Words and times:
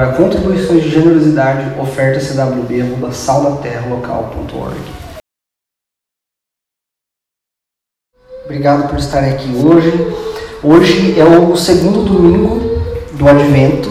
Para 0.00 0.12
contribuições 0.12 0.84
de 0.84 0.88
generosidade, 0.88 1.78
oferta 1.78 2.18
cwb.saldaterralocal.org. 2.20 4.76
Obrigado 8.46 8.88
por 8.88 8.98
estarem 8.98 9.34
aqui 9.34 9.54
hoje. 9.62 9.92
Hoje 10.62 11.20
é 11.20 11.24
o 11.24 11.54
segundo 11.54 12.02
domingo 12.02 12.80
do 13.12 13.28
Advento 13.28 13.90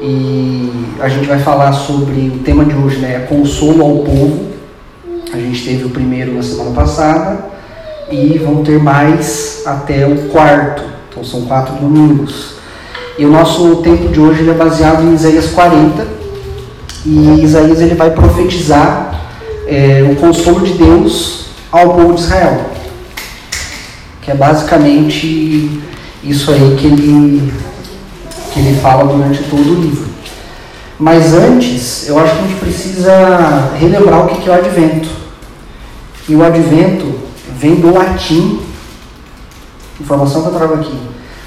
e 0.00 0.72
a 0.98 1.08
gente 1.08 1.28
vai 1.28 1.38
falar 1.38 1.72
sobre 1.72 2.26
o 2.26 2.40
tema 2.40 2.64
de 2.64 2.74
hoje, 2.74 2.98
né? 2.98 3.24
Consolo 3.28 3.80
ao 3.80 3.98
povo. 3.98 4.50
A 5.32 5.36
gente 5.36 5.64
teve 5.64 5.84
o 5.84 5.90
primeiro 5.90 6.34
na 6.34 6.42
semana 6.42 6.72
passada 6.72 7.44
e 8.10 8.38
vão 8.38 8.64
ter 8.64 8.80
mais 8.80 9.62
até 9.64 10.04
o 10.04 10.30
quarto. 10.30 10.82
Então 11.08 11.22
são 11.22 11.42
quatro 11.42 11.76
domingos. 11.76 12.60
E 13.18 13.26
o 13.26 13.30
nosso 13.30 13.76
tempo 13.76 14.08
de 14.08 14.18
hoje 14.18 14.48
é 14.48 14.54
baseado 14.54 15.02
em 15.02 15.14
Isaías 15.14 15.50
40. 15.50 16.06
E 17.04 17.42
Isaías 17.42 17.80
ele 17.80 17.94
vai 17.94 18.10
profetizar 18.10 19.20
é, 19.66 20.02
o 20.10 20.16
consolo 20.16 20.60
de 20.60 20.72
Deus 20.74 21.46
ao 21.70 21.94
povo 21.94 22.14
de 22.14 22.22
Israel. 22.22 22.70
Que 24.22 24.30
é 24.30 24.34
basicamente 24.34 25.82
isso 26.24 26.50
aí 26.52 26.76
que 26.78 26.86
ele, 26.86 27.52
que 28.52 28.60
ele 28.60 28.80
fala 28.80 29.12
durante 29.12 29.42
todo 29.44 29.60
o 29.60 29.80
livro. 29.80 30.08
Mas 30.98 31.34
antes, 31.34 32.08
eu 32.08 32.18
acho 32.18 32.34
que 32.34 32.38
a 32.38 32.46
gente 32.46 32.60
precisa 32.60 33.72
relembrar 33.78 34.24
o 34.24 34.28
que 34.28 34.48
é 34.48 34.52
o 34.52 34.56
advento. 34.56 35.08
E 36.28 36.34
o 36.34 36.44
advento 36.44 37.12
vem 37.58 37.74
do 37.74 37.92
latim, 37.92 38.60
informação 40.00 40.42
que 40.42 40.48
eu 40.48 40.54
trago 40.54 40.74
aqui, 40.74 40.96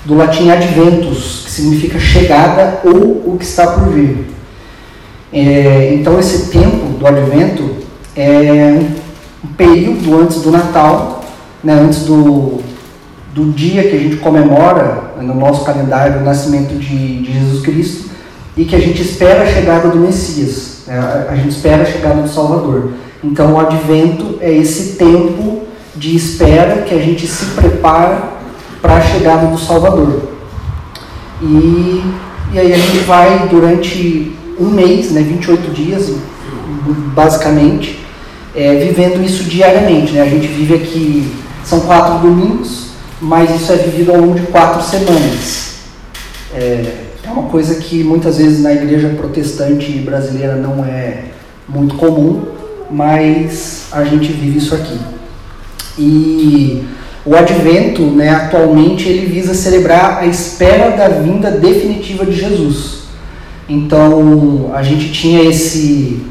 do 0.06 0.16
latim 0.16 0.52
adventus, 0.52 1.42
que 1.46 1.52
significa 1.52 2.00
chegada 2.00 2.80
ou 2.84 3.34
o 3.34 3.38
que 3.38 3.44
está 3.44 3.68
por 3.68 3.90
vir. 3.90 4.28
É, 5.34 5.94
então 5.96 6.20
esse 6.20 6.52
tempo 6.52 6.98
do 6.98 7.06
advento 7.06 7.78
é 8.16 8.80
um 9.44 9.48
período 9.58 10.22
antes 10.22 10.42
do 10.42 10.52
Natal, 10.52 11.26
né, 11.64 11.74
antes 11.74 12.04
do, 12.04 12.62
do 13.34 13.52
dia 13.52 13.84
que 13.84 13.96
a 13.96 14.00
gente 14.00 14.18
comemora 14.18 15.16
no 15.20 15.34
nosso 15.34 15.66
calendário 15.66 16.22
o 16.22 16.24
nascimento 16.24 16.76
de, 16.76 17.24
de 17.24 17.34
Jesus 17.34 17.64
Cristo 17.64 18.10
e 18.56 18.64
que 18.64 18.76
a 18.76 18.80
gente 18.80 19.02
espera 19.02 19.44
a 19.44 19.48
chegada 19.48 19.90
do 19.90 19.98
Messias, 19.98 20.84
né, 20.88 21.28
a 21.30 21.36
gente 21.36 21.50
espera 21.50 21.82
a 21.82 21.86
chegada 21.86 22.22
do 22.22 22.30
Salvador. 22.30 22.92
Então 23.24 23.54
o 23.54 23.60
advento 23.60 24.38
é 24.40 24.54
esse 24.54 24.98
tempo 24.98 25.64
de 25.96 26.16
espera 26.16 26.84
que 26.84 26.94
a 26.94 27.00
gente 27.00 27.26
se 27.26 27.46
prepara 27.48 28.35
para 28.86 28.98
a 28.98 29.02
chegada 29.02 29.48
do 29.48 29.58
Salvador. 29.58 30.22
E, 31.42 32.04
e 32.54 32.60
aí 32.60 32.72
a 32.72 32.78
gente 32.78 33.00
vai 33.00 33.48
durante 33.50 34.32
um 34.60 34.70
mês, 34.70 35.10
né, 35.10 35.22
28 35.22 35.72
dias, 35.72 36.14
basicamente, 37.16 38.00
é, 38.56 38.76
vivendo 38.76 39.26
isso 39.26 39.44
diariamente. 39.46 40.14
Né? 40.14 40.22
A 40.22 40.30
gente 40.30 40.46
vive 40.46 40.76
aqui, 40.76 41.34
são 41.64 41.80
quatro 41.80 42.20
domingos, 42.20 42.90
mas 43.20 43.60
isso 43.60 43.74
é 43.74 43.78
vivido 43.78 44.12
ao 44.12 44.18
longo 44.18 44.40
de 44.40 44.46
quatro 44.48 44.84
semanas. 44.84 45.78
É, 46.54 47.06
é 47.24 47.30
uma 47.32 47.50
coisa 47.50 47.76
que 47.76 48.04
muitas 48.04 48.38
vezes 48.38 48.62
na 48.62 48.72
igreja 48.72 49.10
protestante 49.18 49.92
brasileira 49.94 50.56
não 50.56 50.86
é 50.86 51.24
muito 51.68 51.96
comum, 51.96 52.44
mas 52.92 53.88
a 53.92 54.04
gente 54.04 54.32
vive 54.32 54.60
isso 54.60 54.76
aqui. 54.76 55.00
E 55.98 56.84
o 57.26 57.36
advento, 57.36 58.04
né, 58.04 58.30
atualmente, 58.30 59.10
ele 59.10 59.26
visa 59.26 59.56
celebrar 59.56 60.20
a 60.20 60.28
espera 60.28 60.96
da 60.96 61.08
vinda 61.08 61.50
definitiva 61.50 62.24
de 62.24 62.34
Jesus. 62.34 63.06
Então, 63.68 64.72
a 64.74 64.84
gente 64.84 65.12
tinha 65.12 65.42
esse. 65.42 66.22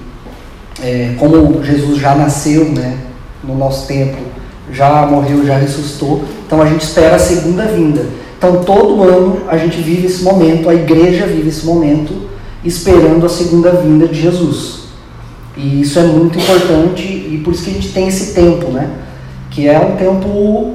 É, 0.81 1.15
como 1.19 1.63
Jesus 1.65 1.99
já 1.99 2.15
nasceu 2.15 2.67
né, 2.67 2.99
no 3.43 3.57
nosso 3.57 3.87
tempo, 3.89 4.19
já 4.73 5.07
morreu, 5.07 5.45
já 5.45 5.57
ressuscitou, 5.57 6.23
então 6.47 6.61
a 6.61 6.67
gente 6.67 6.83
espera 6.83 7.17
a 7.17 7.19
segunda 7.19 7.65
vinda. 7.65 8.07
Então, 8.37 8.63
todo 8.63 9.03
ano 9.03 9.39
a 9.49 9.57
gente 9.57 9.79
vive 9.79 10.07
esse 10.07 10.23
momento, 10.23 10.69
a 10.69 10.75
igreja 10.75 11.27
vive 11.27 11.49
esse 11.49 11.65
momento, 11.65 12.29
esperando 12.65 13.25
a 13.25 13.29
segunda 13.29 13.71
vinda 13.73 14.07
de 14.07 14.21
Jesus. 14.21 14.85
E 15.57 15.81
isso 15.81 15.99
é 15.99 16.03
muito 16.03 16.39
importante 16.39 17.03
e 17.03 17.41
por 17.43 17.55
isso 17.55 17.65
que 17.65 17.71
a 17.71 17.75
gente 17.75 17.93
tem 17.93 18.09
esse 18.09 18.35
tempo, 18.35 18.71
né? 18.71 18.91
que 19.55 19.69
é 19.69 19.79
um 19.79 19.95
tempo 19.95 20.75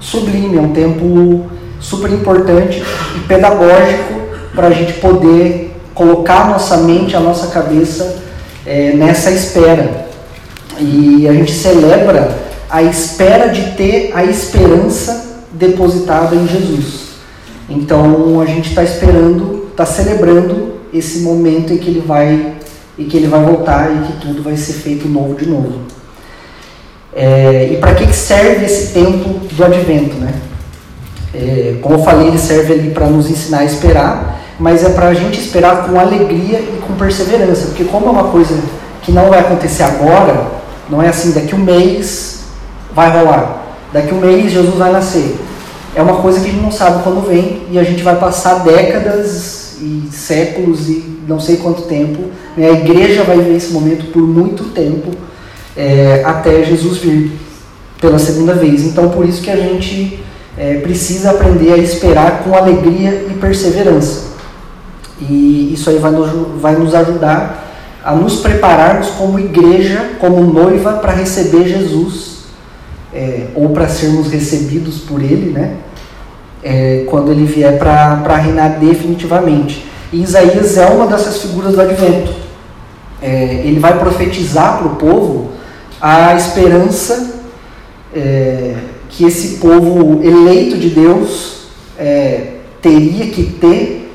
sublime, 0.00 0.56
é 0.56 0.60
um 0.60 0.72
tempo 0.72 1.46
super 1.80 2.10
importante 2.10 2.82
e 3.16 3.20
pedagógico 3.20 4.14
para 4.54 4.68
a 4.68 4.70
gente 4.70 4.94
poder 4.94 5.76
colocar 5.94 6.42
a 6.42 6.50
nossa 6.50 6.78
mente, 6.78 7.16
a 7.16 7.20
nossa 7.20 7.48
cabeça 7.48 8.22
é, 8.66 8.92
nessa 8.92 9.30
espera. 9.30 10.08
E 10.78 11.26
a 11.28 11.32
gente 11.32 11.52
celebra 11.52 12.36
a 12.70 12.82
espera 12.82 13.48
de 13.48 13.72
ter 13.72 14.12
a 14.14 14.24
esperança 14.24 15.44
depositada 15.52 16.36
em 16.36 16.46
Jesus. 16.46 17.08
Então 17.68 18.40
a 18.40 18.46
gente 18.46 18.68
está 18.68 18.82
esperando, 18.82 19.68
está 19.70 19.84
celebrando 19.84 20.78
esse 20.92 21.20
momento 21.20 21.72
em 21.72 21.78
que 21.78 21.90
ele 21.90 22.00
vai 22.06 22.54
e 22.96 23.04
que 23.04 23.16
ele 23.16 23.28
vai 23.28 23.42
voltar 23.44 23.90
e 23.92 24.06
que 24.06 24.20
tudo 24.20 24.42
vai 24.42 24.56
ser 24.56 24.74
feito 24.74 25.08
novo 25.08 25.34
de 25.34 25.46
novo. 25.46 25.80
É, 27.20 27.70
e 27.72 27.76
para 27.78 27.96
que, 27.96 28.06
que 28.06 28.14
serve 28.14 28.64
esse 28.64 28.92
tempo 28.92 29.40
do 29.52 29.64
advento, 29.64 30.14
né? 30.18 30.32
É, 31.34 31.74
como 31.82 31.96
eu 31.96 32.04
falei, 32.04 32.28
ele 32.28 32.38
serve 32.38 32.74
ali 32.74 32.90
para 32.90 33.06
nos 33.06 33.28
ensinar 33.28 33.58
a 33.58 33.64
esperar, 33.64 34.40
mas 34.56 34.84
é 34.84 34.90
para 34.90 35.08
a 35.08 35.14
gente 35.14 35.40
esperar 35.40 35.88
com 35.88 35.98
alegria 35.98 36.60
e 36.60 36.80
com 36.86 36.94
perseverança, 36.94 37.66
porque 37.66 37.82
como 37.84 38.06
é 38.06 38.10
uma 38.10 38.24
coisa 38.28 38.56
que 39.02 39.10
não 39.10 39.30
vai 39.30 39.40
acontecer 39.40 39.82
agora, 39.82 40.46
não 40.88 41.02
é 41.02 41.08
assim, 41.08 41.32
daqui 41.32 41.56
um 41.56 41.58
mês 41.58 42.44
vai 42.94 43.10
rolar, 43.10 43.64
daqui 43.92 44.14
um 44.14 44.20
mês 44.20 44.52
Jesus 44.52 44.76
vai 44.76 44.92
nascer. 44.92 45.36
É 45.96 46.02
uma 46.02 46.18
coisa 46.22 46.38
que 46.38 46.46
a 46.46 46.50
gente 46.50 46.62
não 46.62 46.70
sabe 46.70 47.02
quando 47.02 47.26
vem 47.26 47.62
e 47.68 47.80
a 47.80 47.82
gente 47.82 48.02
vai 48.02 48.14
passar 48.14 48.60
décadas 48.60 49.76
e 49.80 50.08
séculos 50.12 50.88
e 50.88 51.18
não 51.26 51.40
sei 51.40 51.56
quanto 51.56 51.82
tempo. 51.82 52.30
Né? 52.56 52.68
A 52.68 52.72
igreja 52.72 53.24
vai 53.24 53.38
ver 53.38 53.56
esse 53.56 53.72
momento 53.72 54.12
por 54.12 54.22
muito 54.22 54.64
tempo 54.72 55.10
é, 55.78 56.22
até 56.24 56.64
Jesus 56.64 56.98
vir 56.98 57.30
pela 58.00 58.18
segunda 58.18 58.52
vez. 58.52 58.82
Então, 58.82 59.10
por 59.10 59.24
isso 59.24 59.40
que 59.40 59.50
a 59.50 59.56
gente 59.56 60.18
é, 60.58 60.74
precisa 60.74 61.30
aprender 61.30 61.72
a 61.72 61.76
esperar 61.76 62.42
com 62.42 62.52
alegria 62.54 63.26
e 63.30 63.34
perseverança. 63.40 64.32
E 65.20 65.72
isso 65.72 65.88
aí 65.88 65.98
vai 65.98 66.10
nos, 66.10 66.60
vai 66.60 66.74
nos 66.74 66.94
ajudar 66.94 67.66
a 68.04 68.12
nos 68.12 68.40
prepararmos 68.40 69.08
como 69.10 69.38
igreja, 69.38 70.12
como 70.18 70.42
noiva, 70.42 70.94
para 70.94 71.12
receber 71.12 71.68
Jesus, 71.68 72.38
é, 73.14 73.46
ou 73.54 73.70
para 73.70 73.88
sermos 73.88 74.30
recebidos 74.30 74.98
por 74.98 75.22
Ele, 75.22 75.52
né? 75.52 75.76
É, 76.62 77.04
quando 77.08 77.30
Ele 77.30 77.44
vier 77.44 77.78
para 77.78 78.36
reinar 78.36 78.80
definitivamente. 78.80 79.86
E 80.12 80.22
Isaías 80.22 80.76
é 80.76 80.86
uma 80.86 81.06
dessas 81.06 81.40
figuras 81.42 81.74
do 81.74 81.80
advento. 81.80 82.32
É, 83.20 83.62
ele 83.64 83.80
vai 83.80 83.98
profetizar 83.98 84.78
para 84.78 84.86
o 84.86 84.96
povo 84.96 85.57
a 86.00 86.34
esperança 86.34 87.40
é, 88.14 88.74
que 89.08 89.24
esse 89.24 89.56
povo 89.56 90.22
eleito 90.22 90.76
de 90.76 90.90
Deus 90.90 91.68
é, 91.98 92.54
teria 92.80 93.26
que 93.26 93.44
ter, 93.44 94.10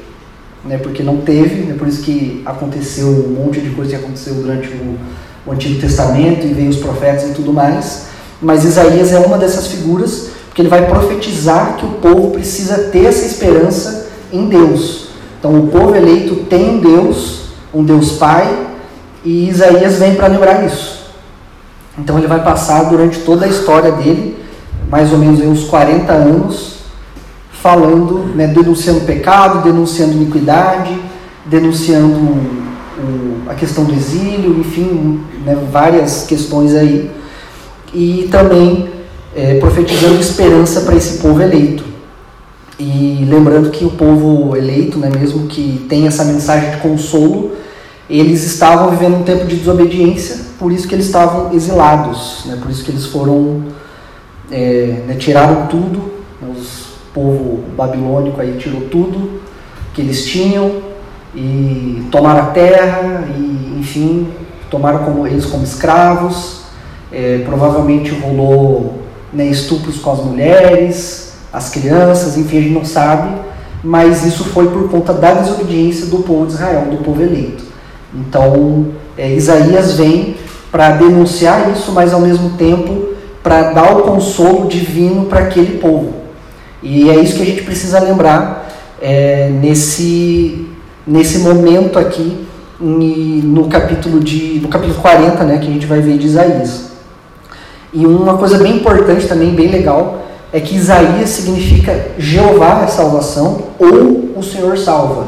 né, 0.63 0.77
porque 0.77 1.03
não 1.03 1.17
teve, 1.17 1.63
né, 1.63 1.75
por 1.77 1.87
isso 1.87 2.01
que 2.01 2.41
aconteceu 2.45 3.07
um 3.07 3.43
monte 3.43 3.59
de 3.59 3.71
coisa 3.71 3.91
que 3.91 3.97
aconteceu 3.97 4.35
durante 4.35 4.69
o, 4.69 4.97
o 5.45 5.51
Antigo 5.51 5.79
Testamento 5.79 6.45
e 6.45 6.53
veio 6.53 6.69
os 6.69 6.77
profetas 6.77 7.29
e 7.29 7.33
tudo 7.33 7.51
mais. 7.51 8.05
Mas 8.41 8.63
Isaías 8.63 9.11
é 9.11 9.19
uma 9.19 9.37
dessas 9.37 9.67
figuras, 9.67 10.29
porque 10.47 10.61
ele 10.61 10.69
vai 10.69 10.85
profetizar 10.85 11.75
que 11.77 11.85
o 11.85 11.93
povo 11.93 12.31
precisa 12.31 12.89
ter 12.91 13.05
essa 13.05 13.25
esperança 13.25 14.07
em 14.31 14.47
Deus. 14.47 15.07
Então 15.39 15.59
o 15.59 15.67
povo 15.67 15.95
eleito 15.95 16.35
tem 16.45 16.69
um 16.69 16.79
Deus, 16.79 17.45
um 17.73 17.83
Deus 17.83 18.13
Pai, 18.13 18.67
e 19.25 19.49
Isaías 19.49 19.97
vem 19.97 20.15
para 20.15 20.27
lembrar 20.27 20.65
isso. 20.65 21.02
Então 21.97 22.17
ele 22.17 22.27
vai 22.27 22.43
passar 22.43 22.83
durante 22.83 23.19
toda 23.19 23.45
a 23.45 23.47
história 23.47 23.91
dele, 23.91 24.37
mais 24.89 25.11
ou 25.11 25.17
menos 25.17 25.39
uns 25.41 25.65
40 25.65 26.11
anos, 26.11 26.77
falando, 27.51 28.35
né, 28.35 28.47
denunciando 28.47 29.01
pecado, 29.01 29.63
denunciando 29.63 30.13
iniquidade, 30.13 30.99
denunciando 31.45 32.63
a 33.47 33.53
questão 33.53 33.83
do 33.83 33.93
exílio, 33.93 34.59
enfim, 34.59 35.21
né, 35.45 35.57
várias 35.71 36.25
questões 36.25 36.73
aí, 36.75 37.11
e 37.93 38.27
também 38.31 38.89
é, 39.35 39.59
profetizando 39.59 40.19
esperança 40.19 40.81
para 40.81 40.95
esse 40.95 41.19
povo 41.19 41.41
eleito. 41.41 41.83
E 42.79 43.25
lembrando 43.29 43.69
que 43.69 43.85
o 43.85 43.91
povo 43.91 44.55
eleito, 44.55 44.97
né, 44.97 45.09
mesmo 45.09 45.47
que 45.47 45.85
tem 45.87 46.07
essa 46.07 46.23
mensagem 46.23 46.71
de 46.71 46.77
consolo, 46.77 47.51
eles 48.19 48.43
estavam 48.43 48.91
vivendo 48.91 49.17
um 49.17 49.23
tempo 49.23 49.45
de 49.45 49.55
desobediência, 49.55 50.37
por 50.59 50.71
isso 50.71 50.87
que 50.87 50.93
eles 50.93 51.05
estavam 51.05 51.53
exilados, 51.53 52.43
né? 52.45 52.57
por 52.61 52.69
isso 52.69 52.83
que 52.83 52.91
eles 52.91 53.05
foram, 53.07 53.63
é, 54.51 55.03
né, 55.07 55.15
tiraram 55.15 55.67
tudo, 55.67 56.13
né? 56.41 56.53
o 56.55 57.13
povo 57.13 57.63
babilônico 57.75 58.39
aí 58.39 58.57
tirou 58.57 58.81
tudo 58.81 59.41
que 59.93 60.01
eles 60.01 60.25
tinham 60.25 60.81
e 61.35 62.07
tomaram 62.11 62.41
a 62.41 62.45
terra 62.47 63.27
e, 63.37 63.77
enfim, 63.79 64.27
tomaram 64.69 64.99
como, 64.99 65.25
eles 65.25 65.45
como 65.45 65.63
escravos. 65.63 66.63
É, 67.11 67.43
provavelmente 67.45 68.11
rolou 68.11 68.99
né, 69.31 69.45
estupros 69.45 69.99
com 69.99 70.11
as 70.11 70.19
mulheres, 70.19 71.33
as 71.51 71.69
crianças, 71.69 72.37
enfim, 72.37 72.57
a 72.57 72.61
gente 72.61 72.73
não 72.73 72.85
sabe, 72.85 73.35
mas 73.83 74.25
isso 74.25 74.45
foi 74.45 74.67
por 74.69 74.89
conta 74.89 75.13
da 75.13 75.35
desobediência 75.35 76.07
do 76.07 76.19
povo 76.19 76.47
de 76.47 76.53
Israel, 76.53 76.87
do 76.89 76.97
povo 76.97 77.21
eleito. 77.21 77.72
Então, 78.15 78.87
é, 79.17 79.33
Isaías 79.33 79.93
vem 79.93 80.35
para 80.71 80.91
denunciar 80.91 81.71
isso, 81.71 81.91
mas 81.91 82.13
ao 82.13 82.19
mesmo 82.19 82.51
tempo 82.51 83.13
para 83.41 83.71
dar 83.71 83.97
o 83.97 84.03
consolo 84.03 84.67
divino 84.67 85.25
para 85.25 85.41
aquele 85.41 85.77
povo. 85.77 86.13
E 86.81 87.09
é 87.09 87.15
isso 87.15 87.35
que 87.35 87.43
a 87.43 87.45
gente 87.45 87.63
precisa 87.63 87.99
lembrar 87.99 88.69
é, 89.01 89.49
nesse, 89.61 90.67
nesse 91.05 91.39
momento 91.39 91.99
aqui 91.99 92.45
no 92.79 93.67
capítulo 93.69 94.19
de 94.19 94.59
no 94.61 94.67
capítulo 94.67 94.99
40, 94.99 95.43
né, 95.43 95.57
que 95.57 95.67
a 95.67 95.71
gente 95.71 95.85
vai 95.85 96.01
ver 96.01 96.17
de 96.17 96.27
Isaías. 96.27 96.91
E 97.93 98.05
uma 98.05 98.37
coisa 98.37 98.57
bem 98.57 98.77
importante 98.77 99.27
também, 99.27 99.53
bem 99.53 99.69
legal, 99.69 100.23
é 100.51 100.59
que 100.59 100.75
Isaías 100.75 101.29
significa 101.29 102.07
Jeová 102.17 102.81
é 102.83 102.87
salvação 102.87 103.69
ou 103.79 104.33
o 104.35 104.43
Senhor 104.43 104.77
salva. 104.77 105.27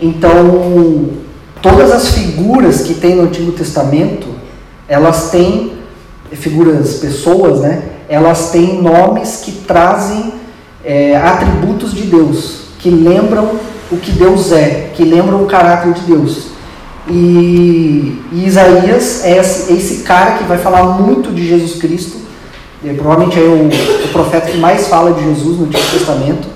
Então, 0.00 1.25
todas 1.68 1.90
as 1.90 2.10
figuras 2.10 2.82
que 2.82 2.94
tem 2.94 3.16
no 3.16 3.24
Antigo 3.24 3.50
Testamento, 3.50 4.28
elas 4.88 5.30
têm 5.30 5.72
figuras, 6.32 6.94
pessoas, 6.94 7.60
né? 7.60 7.82
Elas 8.08 8.50
têm 8.50 8.80
nomes 8.80 9.40
que 9.44 9.50
trazem 9.50 10.32
é, 10.84 11.16
atributos 11.16 11.92
de 11.92 12.02
Deus, 12.02 12.68
que 12.78 12.88
lembram 12.88 13.50
o 13.90 13.96
que 13.96 14.12
Deus 14.12 14.52
é, 14.52 14.90
que 14.94 15.02
lembram 15.02 15.42
o 15.42 15.46
caráter 15.46 15.92
de 15.92 16.02
Deus. 16.02 16.48
E, 17.08 18.20
e 18.32 18.44
Isaías 18.46 19.24
é 19.24 19.38
esse, 19.38 19.72
esse, 19.72 20.02
cara 20.02 20.32
que 20.32 20.44
vai 20.44 20.58
falar 20.58 20.84
muito 21.00 21.32
de 21.32 21.46
Jesus 21.46 21.80
Cristo. 21.80 22.18
É, 22.84 22.92
provavelmente 22.92 23.38
é 23.38 23.42
o, 23.42 23.68
o, 24.04 24.08
profeta 24.12 24.50
que 24.50 24.58
mais 24.58 24.86
fala 24.86 25.12
de 25.12 25.24
Jesus 25.24 25.58
no 25.58 25.66
Antigo 25.66 25.84
Testamento. 25.90 26.48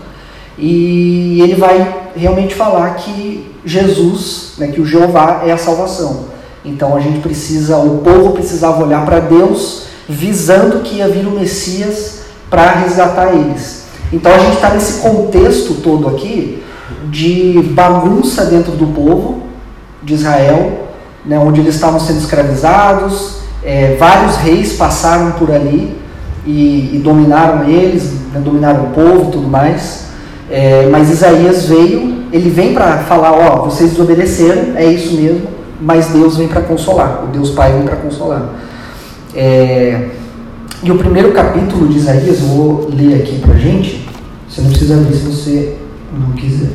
E 0.59 1.41
ele 1.41 1.55
vai 1.55 2.00
realmente 2.17 2.55
falar 2.55 2.95
que 2.95 3.55
Jesus, 3.65 4.53
né, 4.59 4.69
que 4.69 4.81
o 4.81 4.87
Jeová 4.87 5.43
é 5.47 5.53
a 5.53 5.59
salvação. 5.59 6.27
Então 6.65 6.97
a 6.97 7.01
gente 7.01 7.21
precisa, 7.21 7.77
o 7.79 7.99
povo 7.99 8.33
precisava 8.33 8.83
olhar 8.83 9.05
para 9.05 9.21
Deus, 9.21 9.85
visando 10.09 10.81
que 10.81 10.97
ia 10.97 11.09
vir 11.09 11.27
o 11.27 11.31
Messias 11.31 12.21
para 12.49 12.71
resgatar 12.73 13.33
eles. 13.33 13.85
Então 14.13 14.33
a 14.33 14.39
gente 14.39 14.55
está 14.55 14.71
nesse 14.71 15.01
contexto 15.01 15.75
todo 15.83 16.09
aqui 16.09 16.63
de 17.09 17.61
bagunça 17.75 18.45
dentro 18.45 18.73
do 18.73 18.89
povo 18.89 19.43
de 20.03 20.15
Israel, 20.15 20.89
né, 21.25 21.39
onde 21.39 21.61
eles 21.61 21.75
estavam 21.75 22.01
sendo 22.01 22.19
escravizados, 22.19 23.41
é, 23.63 23.97
vários 23.99 24.37
reis 24.37 24.73
passaram 24.73 25.33
por 25.33 25.51
ali 25.51 25.97
e, 26.47 26.91
e 26.95 27.01
dominaram 27.03 27.69
eles, 27.69 28.13
né, 28.33 28.41
dominaram 28.43 28.85
o 28.85 28.91
povo 28.91 29.29
e 29.29 29.33
tudo 29.33 29.49
mais. 29.49 30.10
É, 30.51 30.89
mas 30.91 31.09
Isaías 31.09 31.67
veio, 31.67 32.25
ele 32.33 32.51
vem 32.51 32.75
para 32.75 32.99
falar: 33.05 33.33
ó, 33.33 33.65
vocês 33.65 33.91
desobedeceram, 33.91 34.77
é 34.77 34.85
isso 34.85 35.15
mesmo, 35.15 35.47
mas 35.81 36.09
Deus 36.09 36.37
vem 36.37 36.49
para 36.49 36.63
consolar, 36.63 37.25
o 37.25 37.29
Deus 37.29 37.51
Pai 37.51 37.73
vem 37.73 37.83
para 37.83 37.97
consolar. 37.97 38.51
É, 39.33 40.09
e 40.83 40.91
o 40.91 40.99
primeiro 40.99 41.31
capítulo 41.31 41.87
de 41.87 41.99
Isaías, 41.99 42.41
eu 42.41 42.49
vou 42.49 42.91
ler 42.93 43.23
aqui 43.23 43.39
para 43.39 43.55
gente, 43.55 44.09
você 44.49 44.61
não 44.61 44.71
precisa 44.71 44.97
ler 44.97 45.13
se 45.13 45.25
você 45.25 45.77
não 46.13 46.33
quiser. 46.33 46.73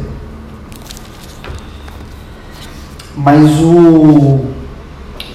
Mas 3.18 3.60
o, 3.60 4.46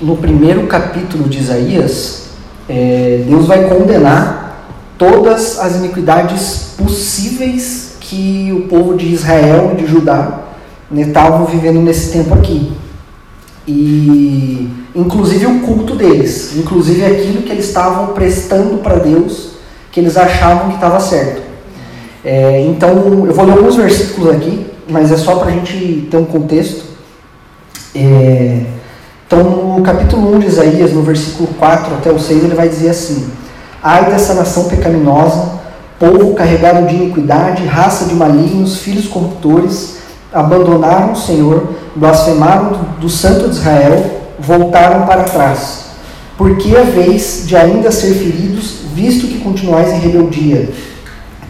no 0.01 0.17
primeiro 0.17 0.67
capítulo 0.67 1.29
de 1.29 1.41
Isaías, 1.41 2.31
é, 2.67 3.23
Deus 3.27 3.47
vai 3.47 3.69
condenar 3.69 4.65
todas 4.97 5.59
as 5.59 5.77
iniquidades 5.77 6.75
possíveis 6.79 7.90
que 8.11 8.53
o 8.53 8.63
povo 8.63 8.97
de 8.97 9.07
Israel 9.07 9.71
e 9.73 9.83
de 9.83 9.87
Judá 9.87 10.41
estavam 10.93 11.43
né, 11.43 11.47
vivendo 11.53 11.81
nesse 11.81 12.11
tempo 12.11 12.35
aqui. 12.35 12.73
E 13.69 14.69
inclusive 14.97 15.47
o 15.47 15.61
culto 15.61 15.95
deles, 15.95 16.57
inclusive 16.57 17.05
aquilo 17.05 17.43
que 17.43 17.53
eles 17.53 17.69
estavam 17.69 18.09
prestando 18.09 18.79
para 18.79 18.97
Deus, 18.97 19.51
que 19.93 20.01
eles 20.01 20.17
achavam 20.17 20.71
que 20.71 20.75
estava 20.75 20.99
certo. 20.99 21.41
É, 22.25 22.61
então 22.63 22.89
eu 23.27 23.33
vou 23.33 23.45
ler 23.45 23.53
alguns 23.53 23.77
versículos 23.77 24.35
aqui, 24.35 24.67
mas 24.89 25.13
é 25.13 25.17
só 25.17 25.37
para 25.37 25.47
a 25.47 25.53
gente 25.53 26.09
ter 26.11 26.17
um 26.17 26.25
contexto. 26.25 26.83
É, 27.95 28.63
então, 29.25 29.77
no 29.77 29.83
capítulo 29.83 30.35
1 30.35 30.39
de 30.41 30.47
Isaías, 30.47 30.93
no 30.93 31.03
versículo 31.03 31.49
4 31.57 31.95
até 31.95 32.11
o 32.11 32.19
6, 32.19 32.43
ele 32.43 32.55
vai 32.57 32.69
dizer 32.69 32.91
assim: 32.91 33.31
Ai 33.81 34.11
dessa 34.11 34.35
nação 34.35 34.65
pecaminosa, 34.65 35.60
povo 36.01 36.33
carregado 36.35 36.87
de 36.87 36.95
iniquidade, 36.95 37.67
raça 37.67 38.07
de 38.07 38.15
malignos, 38.15 38.79
filhos 38.79 39.07
corruptores, 39.07 39.99
abandonaram 40.33 41.13
o 41.13 41.17
Senhor, 41.17 41.75
blasfemaram 41.95 42.87
do, 42.99 43.09
Santo 43.11 43.51
de 43.51 43.57
Israel, 43.57 44.23
voltaram 44.39 45.07
para 45.07 45.25
trás. 45.25 45.91
Por 46.39 46.57
que 46.57 46.75
a 46.75 46.85
vez 46.85 47.43
de 47.47 47.55
ainda 47.55 47.93
ser 47.93 48.15
feridos, 48.15 48.77
visto 48.95 49.27
que 49.27 49.41
continuais 49.41 49.93
em 49.93 49.99
rebeldia? 49.99 50.71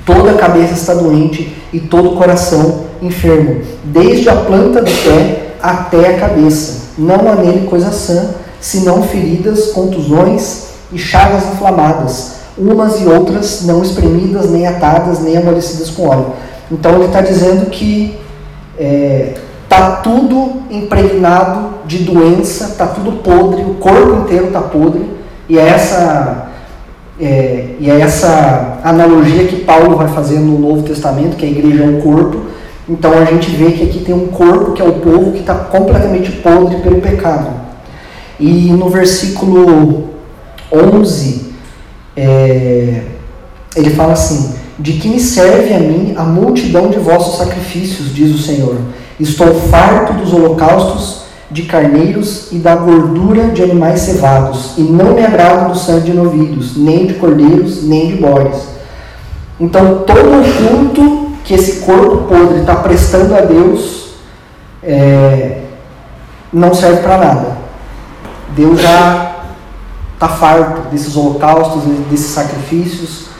Toda 0.04 0.32
a 0.32 0.38
cabeça 0.38 0.72
está 0.72 0.94
doente 0.94 1.56
e 1.72 1.78
todo 1.78 2.14
o 2.14 2.16
coração 2.16 2.86
enfermo, 3.00 3.62
desde 3.84 4.28
a 4.28 4.34
planta 4.34 4.82
do 4.82 4.90
pé 4.90 5.52
até 5.62 6.16
a 6.16 6.18
cabeça. 6.18 6.88
Não 6.98 7.30
há 7.30 7.36
nele 7.36 7.68
coisa 7.68 7.92
sã, 7.92 8.30
senão 8.60 9.04
feridas, 9.04 9.68
contusões 9.68 10.70
e 10.92 10.98
chagas 10.98 11.44
inflamadas, 11.52 12.39
umas 12.60 13.00
e 13.00 13.06
outras 13.06 13.64
não 13.64 13.82
espremidas, 13.82 14.50
nem 14.50 14.66
atadas, 14.66 15.20
nem 15.20 15.36
amolecidas 15.36 15.90
com 15.90 16.06
óleo. 16.06 16.26
Então 16.70 16.94
ele 16.96 17.06
está 17.06 17.20
dizendo 17.20 17.70
que 17.70 18.18
está 18.76 19.98
é, 19.98 20.00
tudo 20.02 20.62
impregnado 20.70 21.70
de 21.86 21.98
doença, 21.98 22.64
está 22.64 22.86
tudo 22.86 23.22
podre, 23.22 23.62
o 23.62 23.74
corpo 23.74 24.22
inteiro 24.22 24.46
está 24.46 24.60
podre, 24.60 25.04
e 25.48 25.58
é 25.58 25.66
essa 25.66 26.50
é, 27.20 27.74
e 27.78 27.90
é 27.90 28.00
essa 28.00 28.78
analogia 28.82 29.44
que 29.44 29.56
Paulo 29.56 29.96
vai 29.96 30.08
fazer 30.08 30.38
no 30.38 30.58
Novo 30.58 30.82
Testamento, 30.82 31.36
que 31.36 31.44
a 31.44 31.48
igreja 31.48 31.84
é 31.84 31.86
um 31.86 32.00
corpo, 32.00 32.40
então 32.88 33.12
a 33.12 33.24
gente 33.24 33.50
vê 33.50 33.72
que 33.72 33.84
aqui 33.84 33.98
tem 34.00 34.14
um 34.14 34.28
corpo 34.28 34.72
que 34.72 34.80
é 34.80 34.84
o 34.84 34.94
povo 34.94 35.32
que 35.32 35.40
está 35.40 35.54
completamente 35.54 36.32
podre 36.32 36.78
pelo 36.78 37.00
pecado. 37.00 37.50
E 38.38 38.72
no 38.72 38.88
versículo 38.88 40.04
11, 40.72 41.49
é, 42.20 43.02
ele 43.74 43.90
fala 43.90 44.12
assim: 44.12 44.54
De 44.78 44.94
que 44.94 45.08
me 45.08 45.18
serve 45.18 45.72
a 45.72 45.78
mim 45.78 46.14
a 46.16 46.22
multidão 46.22 46.88
de 46.88 46.98
vossos 46.98 47.38
sacrifícios, 47.38 48.14
diz 48.14 48.34
o 48.34 48.42
Senhor? 48.42 48.76
Estou 49.18 49.54
farto 49.54 50.14
dos 50.14 50.32
holocaustos 50.32 51.20
de 51.50 51.62
carneiros 51.62 52.52
e 52.52 52.58
da 52.58 52.76
gordura 52.76 53.48
de 53.48 53.62
animais 53.62 54.00
cevados, 54.00 54.74
e 54.78 54.82
não 54.82 55.14
me 55.14 55.24
agrado 55.24 55.72
do 55.72 55.78
sangue 55.78 56.10
de 56.10 56.12
novilhos, 56.12 56.76
nem 56.76 57.06
de 57.06 57.14
cordeiros, 57.14 57.82
nem 57.84 58.08
de 58.08 58.16
bodes. 58.16 58.68
Então 59.58 60.04
todo 60.06 60.40
o 60.40 60.68
culto 60.68 61.30
que 61.44 61.54
esse 61.54 61.80
corpo 61.80 62.28
podre 62.28 62.60
está 62.60 62.76
prestando 62.76 63.34
a 63.34 63.40
Deus 63.40 64.10
é, 64.82 65.62
não 66.52 66.72
serve 66.74 67.02
para 67.02 67.18
nada. 67.18 67.58
Deus 68.56 68.80
já 68.80 69.29
está 70.20 70.28
farto 70.28 70.90
desses 70.90 71.16
holocaustos, 71.16 71.82
desses 72.10 72.26
sacrifícios. 72.26 73.30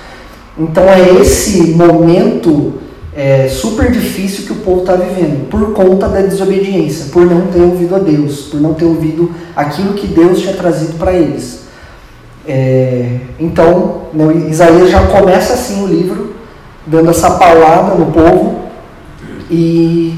Então 0.59 0.85
é 0.85 1.21
esse 1.21 1.73
momento 1.73 2.73
é, 3.15 3.49
super 3.49 3.91
difícil 3.91 4.47
que 4.47 4.53
o 4.53 4.57
povo 4.57 4.81
está 4.81 4.95
vivendo, 4.95 5.47
por 5.51 5.75
conta 5.75 6.09
da 6.09 6.23
desobediência, 6.23 7.07
por 7.13 7.27
não 7.27 7.49
ter 7.49 7.61
ouvido 7.61 7.97
a 7.97 7.99
Deus, 7.99 8.47
por 8.51 8.61
não 8.63 8.73
ter 8.73 8.87
ouvido 8.87 9.31
aquilo 9.55 9.93
que 9.93 10.07
Deus 10.07 10.41
tinha 10.41 10.55
trazido 10.55 10.95
para 10.95 11.13
eles. 11.13 11.65
É, 12.49 13.19
então, 13.39 14.05
né, 14.15 14.49
Isaías 14.49 14.91
já 14.91 15.07
começa 15.07 15.53
assim 15.53 15.85
o 15.85 15.87
livro, 15.87 16.35
dando 16.87 17.11
essa 17.11 17.33
palavra 17.33 17.95
no 17.95 18.07
povo 18.07 18.61
e, 19.51 20.15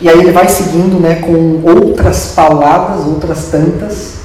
e 0.00 0.08
aí 0.08 0.18
ele 0.18 0.32
vai 0.32 0.48
seguindo 0.48 0.98
né, 0.98 1.16
com 1.16 1.60
outras 1.62 2.32
palavras, 2.34 3.06
outras 3.06 3.48
tantas, 3.50 4.16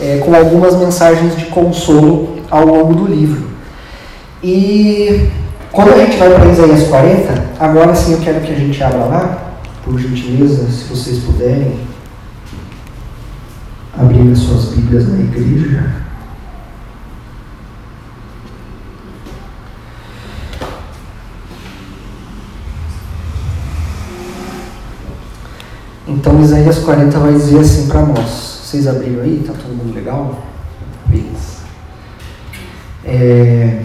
é, 0.00 0.18
com 0.18 0.34
algumas 0.34 0.76
mensagens 0.76 1.36
de 1.36 1.46
consolo 1.46 2.38
ao 2.50 2.66
longo 2.66 2.94
do 2.94 3.06
livro. 3.06 3.48
E 4.42 5.28
quando 5.72 5.92
a 5.92 5.98
gente 5.98 6.16
vai 6.16 6.30
para 6.32 6.46
Isaías 6.46 6.88
40, 6.88 7.44
agora 7.58 7.94
sim 7.94 8.12
eu 8.12 8.20
quero 8.20 8.40
que 8.40 8.52
a 8.52 8.56
gente 8.56 8.82
abra 8.82 9.04
lá, 9.04 9.54
por 9.84 9.98
gentileza, 9.98 10.70
se 10.70 10.84
vocês 10.84 11.18
puderem 11.24 11.80
abrir 13.98 14.30
as 14.30 14.38
suas 14.38 14.66
Bíblias 14.66 15.08
na 15.08 15.18
igreja. 15.18 16.08
Então 26.06 26.40
Isaías 26.40 26.78
40 26.78 27.18
vai 27.18 27.32
dizer 27.32 27.58
assim 27.58 27.86
para 27.86 28.02
nós. 28.02 28.47
Vocês 28.68 28.86
abriram 28.86 29.22
aí? 29.22 29.42
Tá 29.46 29.54
todo 29.54 29.74
mundo 29.74 29.94
legal? 29.94 30.40
Beleza. 31.06 31.62
É, 33.02 33.78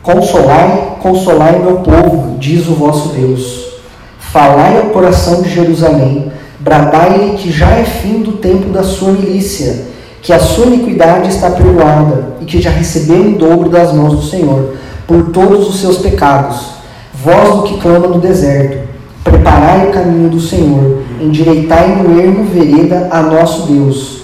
consolai, 0.00 0.98
consolai 1.00 1.58
meu 1.58 1.78
povo, 1.78 2.38
diz 2.38 2.68
o 2.68 2.74
vosso 2.74 3.08
Deus. 3.08 3.72
Falai 4.20 4.78
ao 4.78 4.90
coração 4.90 5.42
de 5.42 5.50
Jerusalém, 5.50 6.30
bradai-lhe 6.60 7.36
que 7.38 7.50
já 7.50 7.70
é 7.70 7.82
fim 7.82 8.22
do 8.22 8.34
tempo 8.34 8.68
da 8.68 8.84
sua 8.84 9.10
milícia, 9.10 9.86
que 10.22 10.32
a 10.32 10.38
sua 10.38 10.66
iniquidade 10.66 11.30
está 11.30 11.50
perdoada 11.50 12.36
e 12.40 12.44
que 12.44 12.62
já 12.62 12.70
recebeu 12.70 13.30
em 13.30 13.32
dobro 13.32 13.68
das 13.68 13.92
mãos 13.92 14.14
do 14.14 14.22
Senhor 14.22 14.76
por 15.08 15.32
todos 15.32 15.68
os 15.68 15.80
seus 15.80 15.98
pecados. 15.98 16.66
Vós 17.12 17.56
do 17.56 17.62
que 17.64 17.80
clama 17.80 18.06
no 18.06 18.20
deserto, 18.20 18.88
preparai 19.24 19.88
o 19.88 19.92
caminho 19.92 20.30
do 20.30 20.40
Senhor, 20.40 21.02
endireitai 21.24 21.96
no 21.96 22.20
ermo 22.20 22.44
vereda 22.44 23.08
a 23.10 23.22
nosso 23.22 23.72
Deus. 23.72 24.22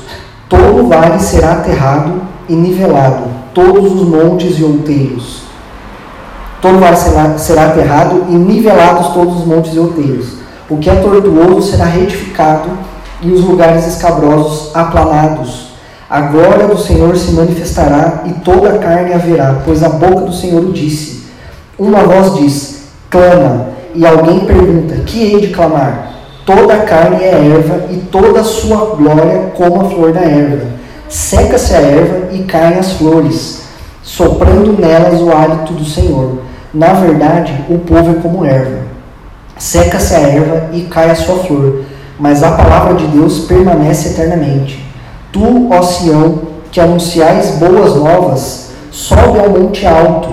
Todo 0.49 0.89
vale 0.89 1.19
será 1.19 1.53
aterrado 1.53 2.23
e 2.49 2.55
nivelado, 2.55 3.25
todos 3.55 3.93
os 3.93 4.09
montes 4.09 4.59
e 4.59 4.65
outeiros. 4.65 5.43
Todo 6.61 6.81
vale 6.81 6.97
será, 6.97 7.39
será 7.39 7.67
aterrado 7.67 8.27
e 8.29 8.35
nivelados 8.35 9.09
todos 9.09 9.41
os 9.41 9.47
montes 9.47 9.75
e 9.75 9.79
outeiros. 9.79 10.39
O 10.69 10.77
que 10.79 10.91
é 10.91 10.97
tortuoso 10.97 11.63
será 11.63 11.85
retificado 11.85 12.71
e 13.23 13.31
os 13.31 13.45
lugares 13.45 13.87
escabrosos 13.87 14.75
aplanados. 14.75 15.69
A 16.11 16.23
glória 16.23 16.67
do 16.67 16.79
Senhor 16.79 17.17
se 17.17 17.33
manifestará 17.33 18.23
e 18.27 18.33
toda 18.41 18.71
a 18.71 18.79
carne 18.79 19.13
haverá, 19.13 19.61
pois 19.65 19.83
a 19.83 19.89
boca 19.89 20.23
do 20.23 20.33
Senhor 20.33 20.65
o 20.65 20.73
disse. 20.73 21.27
Uma 21.79 22.01
voz 22.01 22.35
diz: 22.35 22.83
clama, 23.09 23.69
e 23.95 24.05
alguém 24.07 24.41
pergunta: 24.41 24.97
que 25.07 25.23
hei 25.23 25.41
de 25.41 25.49
clamar? 25.49 26.08
Toda 26.49 26.77
a 26.77 26.79
carne 26.79 27.23
é 27.23 27.29
erva 27.29 27.93
e 27.93 27.97
toda 28.11 28.41
a 28.41 28.43
sua 28.43 28.97
glória 28.97 29.53
como 29.55 29.83
a 29.83 29.85
flor 29.91 30.15
da 30.15 30.23
erva. 30.23 30.65
Seca-se 31.07 31.75
a 31.75 31.79
erva 31.79 32.33
e 32.33 32.45
caem 32.45 32.79
as 32.79 32.93
flores, 32.93 33.65
soprando 34.03 34.73
nelas 34.81 35.21
o 35.21 35.31
hálito 35.31 35.75
do 35.75 35.85
Senhor. 35.85 36.39
Na 36.73 36.95
verdade, 36.95 37.53
o 37.69 37.77
povo 37.81 38.13
é 38.13 38.23
como 38.23 38.47
erva. 38.47 38.79
Seca-se 39.59 40.15
a 40.15 40.21
erva 40.21 40.71
e 40.73 40.85
cai 40.85 41.11
a 41.11 41.15
sua 41.15 41.37
flor, 41.37 41.83
mas 42.19 42.43
a 42.43 42.53
palavra 42.53 42.95
de 42.95 43.07
Deus 43.09 43.41
permanece 43.41 44.15
eternamente. 44.15 44.83
Tu, 45.31 45.69
ó 45.71 45.83
Sião, 45.83 46.39
que 46.73 46.81
anunciais 46.81 47.57
boas 47.57 47.95
novas, 47.95 48.71
sobe 48.91 49.39
ao 49.39 49.51
monte 49.51 49.87
alto. 49.87 50.31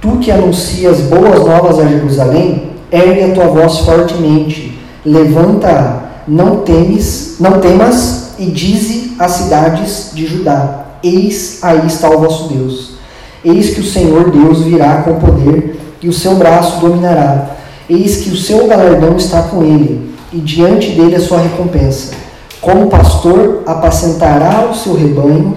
Tu 0.00 0.16
que 0.18 0.30
anuncias 0.30 1.00
boas 1.00 1.44
novas 1.44 1.80
a 1.80 1.86
Jerusalém, 1.86 2.70
ergue 2.92 3.32
a 3.32 3.34
tua 3.34 3.46
voz 3.46 3.78
fortemente, 3.78 4.75
levanta, 5.06 6.02
não 6.26 6.56
temes, 6.58 7.36
não 7.38 7.60
temas 7.60 8.32
e 8.38 8.46
dize 8.46 9.14
às 9.18 9.32
cidades 9.32 10.10
de 10.12 10.26
Judá: 10.26 10.86
Eis 11.02 11.60
aí 11.62 11.86
está 11.86 12.10
o 12.10 12.18
vosso 12.18 12.48
Deus. 12.52 12.96
Eis 13.44 13.70
que 13.70 13.80
o 13.80 13.84
Senhor 13.84 14.30
Deus 14.30 14.62
virá 14.62 15.02
com 15.02 15.20
poder 15.20 15.80
e 16.02 16.08
o 16.08 16.12
seu 16.12 16.34
braço 16.34 16.80
dominará. 16.80 17.50
Eis 17.88 18.16
que 18.16 18.30
o 18.30 18.36
seu 18.36 18.66
galardão 18.66 19.16
está 19.16 19.42
com 19.42 19.62
ele 19.62 20.12
e 20.32 20.38
diante 20.38 20.90
dele 20.90 21.14
a 21.14 21.20
sua 21.20 21.38
recompensa. 21.38 22.14
Como 22.60 22.88
pastor 22.88 23.62
apacentará 23.64 24.68
o 24.68 24.74
seu 24.74 24.94
rebanho, 24.94 25.56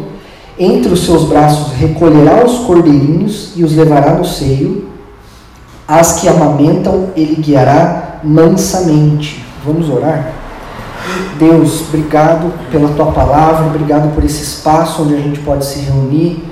entre 0.60 0.94
os 0.94 1.06
seus 1.06 1.24
braços 1.24 1.74
recolherá 1.74 2.46
os 2.46 2.60
cordeirinhos 2.60 3.54
e 3.56 3.64
os 3.64 3.76
levará 3.76 4.14
no 4.14 4.26
seio 4.26 4.90
as 5.90 6.22
que 6.22 6.28
amamentam, 6.28 7.08
ele 7.16 7.42
guiará 7.42 8.09
mansamente. 8.24 9.44
Vamos 9.66 9.90
orar? 9.90 10.34
Deus, 11.38 11.82
obrigado 11.88 12.52
pela 12.72 12.90
tua 12.90 13.12
palavra, 13.12 13.68
obrigado 13.68 14.14
por 14.14 14.24
esse 14.24 14.44
espaço 14.44 15.04
onde 15.04 15.16
a 15.16 15.20
gente 15.20 15.40
pode 15.40 15.66
se 15.66 15.80
reunir 15.80 16.44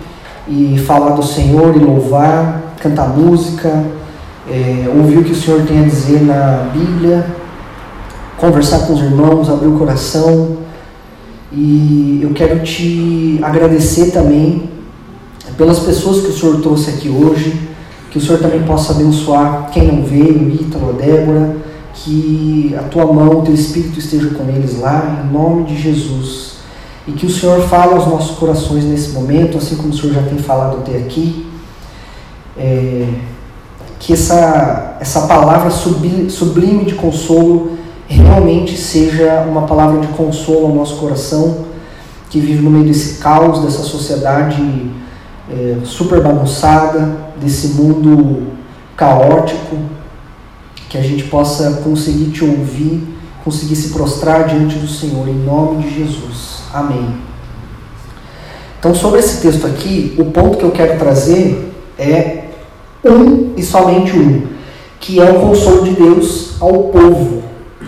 e 0.48 0.78
falar 0.80 1.12
do 1.12 1.24
Senhor 1.24 1.76
e 1.76 1.80
louvar, 1.80 2.74
cantar 2.80 3.10
música, 3.10 3.84
é, 4.50 4.90
ouvir 4.96 5.18
o 5.18 5.24
que 5.24 5.32
o 5.32 5.36
Senhor 5.36 5.62
tem 5.64 5.80
a 5.80 5.84
dizer 5.84 6.22
na 6.22 6.70
Bíblia, 6.74 7.26
conversar 8.38 8.88
com 8.88 8.94
os 8.94 9.02
irmãos, 9.02 9.50
abrir 9.50 9.68
o 9.68 9.78
coração. 9.78 10.58
E 11.52 12.20
eu 12.22 12.32
quero 12.34 12.60
te 12.60 13.40
agradecer 13.44 14.12
também 14.12 14.70
pelas 15.58 15.80
pessoas 15.80 16.22
que 16.22 16.28
o 16.28 16.34
Senhor 16.34 16.62
trouxe 16.62 16.90
aqui 16.92 17.10
hoje 17.10 17.68
que 18.10 18.18
o 18.18 18.22
Senhor 18.22 18.40
também 18.40 18.64
possa 18.64 18.94
abençoar 18.94 19.70
quem 19.72 19.88
não 19.88 20.04
veio, 20.04 20.50
Ítalo, 20.50 20.94
Débora, 20.94 21.58
que 21.94 22.76
a 22.78 22.84
tua 22.84 23.06
mão, 23.12 23.40
o 23.40 23.42
teu 23.42 23.54
Espírito 23.54 24.00
esteja 24.00 24.30
com 24.30 24.44
eles 24.50 24.80
lá, 24.80 25.24
em 25.24 25.34
nome 25.34 25.66
de 25.66 25.82
Jesus. 25.82 26.58
E 27.08 27.12
que 27.12 27.26
o 27.26 27.30
Senhor 27.30 27.62
fale 27.62 27.94
aos 27.94 28.08
nossos 28.08 28.38
corações 28.38 28.84
nesse 28.84 29.10
momento, 29.10 29.58
assim 29.58 29.76
como 29.76 29.90
o 29.90 29.98
Senhor 29.98 30.14
já 30.14 30.22
tem 30.24 30.38
falado 30.38 30.78
até 30.78 30.98
aqui. 30.98 31.48
É, 32.58 33.08
que 34.00 34.14
essa, 34.14 34.98
essa 35.00 35.22
palavra 35.22 35.70
sublime 35.70 36.86
de 36.86 36.96
consolo 36.96 37.78
realmente 38.08 38.78
seja 38.78 39.46
uma 39.48 39.64
palavra 39.64 40.00
de 40.00 40.08
consolo 40.08 40.68
ao 40.68 40.76
nosso 40.76 40.98
coração, 40.98 41.66
que 42.30 42.40
vive 42.40 42.62
no 42.62 42.70
meio 42.70 42.86
desse 42.86 43.20
caos, 43.20 43.62
dessa 43.62 43.84
sociedade 43.84 44.92
é, 45.50 45.78
super 45.84 46.22
bagunçada, 46.22 47.27
desse 47.41 47.70
mundo 47.70 48.48
caótico, 48.96 49.77
que 50.89 50.98
a 50.98 51.01
gente 51.01 51.24
possa 51.25 51.82
conseguir 51.84 52.32
te 52.32 52.44
ouvir, 52.44 53.03
conseguir 53.44 53.75
se 53.75 53.89
prostrar 53.89 54.48
diante 54.48 54.77
do 54.77 54.88
Senhor, 54.88 55.27
em 55.27 55.34
nome 55.34 55.84
de 55.84 55.96
Jesus. 55.96 56.62
Amém. 56.74 57.15
Então, 58.79 58.94
sobre 58.94 59.20
esse 59.20 59.41
texto 59.41 59.65
aqui, 59.65 60.15
o 60.17 60.25
ponto 60.25 60.58
que 60.58 60.63
eu 60.63 60.72
quero 60.72 60.98
trazer 60.98 61.74
é 61.98 62.46
um 63.03 63.53
e 63.58 63.63
somente 63.63 64.17
um, 64.17 64.48
que 65.00 65.20
é 65.20 65.29
o 65.29 65.39
consolo 65.39 65.84
de 65.84 65.91
Deus 65.91 66.56
ao 66.62 66.84
povo. 66.84 67.44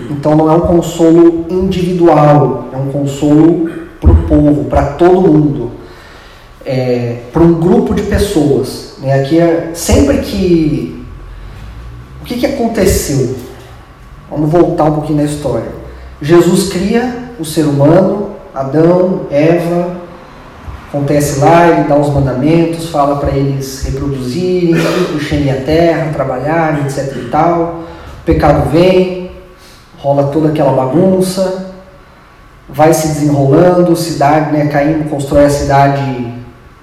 Então, 0.09 0.35
não 0.35 0.51
é 0.51 0.55
um 0.55 0.61
consolo 0.61 1.45
individual, 1.49 2.69
é 2.73 2.77
um 2.77 2.91
consolo 2.91 3.69
para 4.01 4.11
o 4.11 4.15
povo, 4.23 4.65
para 4.65 4.83
todo 4.93 5.31
mundo 5.31 5.79
é, 6.65 7.23
para 7.33 7.41
um 7.41 7.53
grupo 7.53 7.95
de 7.95 8.03
pessoas. 8.03 8.88
Né? 8.99 9.13
Aqui 9.21 9.39
é, 9.39 9.71
sempre 9.73 10.17
que. 10.19 11.05
O 12.21 12.25
que, 12.25 12.35
que 12.35 12.45
aconteceu? 12.45 13.35
Vamos 14.29 14.49
voltar 14.49 14.85
um 14.85 14.93
pouquinho 14.93 15.17
na 15.17 15.25
história. 15.25 15.71
Jesus 16.21 16.71
cria 16.71 17.31
o 17.39 17.45
ser 17.45 17.63
humano, 17.63 18.35
Adão, 18.53 19.21
Eva, 19.31 19.97
acontece 20.89 21.39
lá, 21.39 21.67
ele 21.67 21.87
dá 21.87 21.95
os 21.95 22.13
mandamentos, 22.13 22.89
fala 22.89 23.17
para 23.17 23.31
eles 23.31 23.83
reproduzirem, 23.83 24.75
encherem 25.15 25.51
a 25.51 25.61
terra, 25.61 26.11
trabalharem, 26.11 26.83
etc 26.83 27.15
e 27.15 27.29
tal. 27.29 27.83
O 28.21 28.25
pecado 28.25 28.69
vem, 28.69 29.31
rola 29.97 30.27
toda 30.27 30.49
aquela 30.49 30.73
bagunça, 30.73 31.71
vai 32.67 32.93
se 32.93 33.07
desenrolando, 33.07 33.95
cidade, 33.95 34.51
né, 34.51 34.67
Caim 34.67 35.03
constrói 35.03 35.45
a 35.45 35.49
cidade 35.49 36.33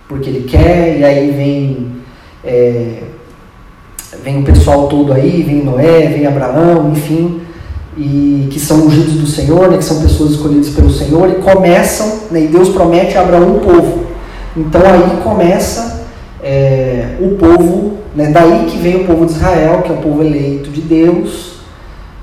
porque 0.08 0.30
ele 0.30 0.48
quer, 0.48 0.98
e 0.98 1.04
aí 1.04 1.30
vem, 1.32 1.95
é, 2.46 3.02
vem 4.22 4.40
o 4.40 4.44
pessoal 4.44 4.88
todo 4.88 5.12
aí, 5.12 5.42
vem 5.42 5.64
Noé, 5.64 6.06
vem 6.06 6.26
Abraão, 6.26 6.92
enfim, 6.92 7.40
e 7.96 8.48
que 8.50 8.60
são 8.60 8.86
ungidos 8.86 9.14
do 9.14 9.26
Senhor, 9.26 9.70
né, 9.70 9.78
que 9.78 9.84
são 9.84 10.00
pessoas 10.00 10.32
escolhidas 10.32 10.68
pelo 10.70 10.90
Senhor, 10.90 11.28
e 11.28 11.34
começam, 11.34 12.20
né, 12.30 12.44
e 12.44 12.46
Deus 12.46 12.68
promete 12.68 13.18
a 13.18 13.22
Abraão 13.22 13.56
um 13.56 13.58
povo. 13.60 14.06
Então 14.56 14.80
aí 14.82 15.22
começa 15.22 16.06
é, 16.42 17.16
o 17.20 17.36
povo, 17.36 17.98
né, 18.14 18.30
daí 18.32 18.66
que 18.66 18.78
vem 18.78 18.96
o 18.96 19.04
povo 19.04 19.26
de 19.26 19.32
Israel, 19.32 19.82
que 19.82 19.90
é 19.90 19.94
o 19.94 19.98
povo 19.98 20.22
eleito 20.22 20.70
de 20.70 20.80
Deus, 20.80 21.56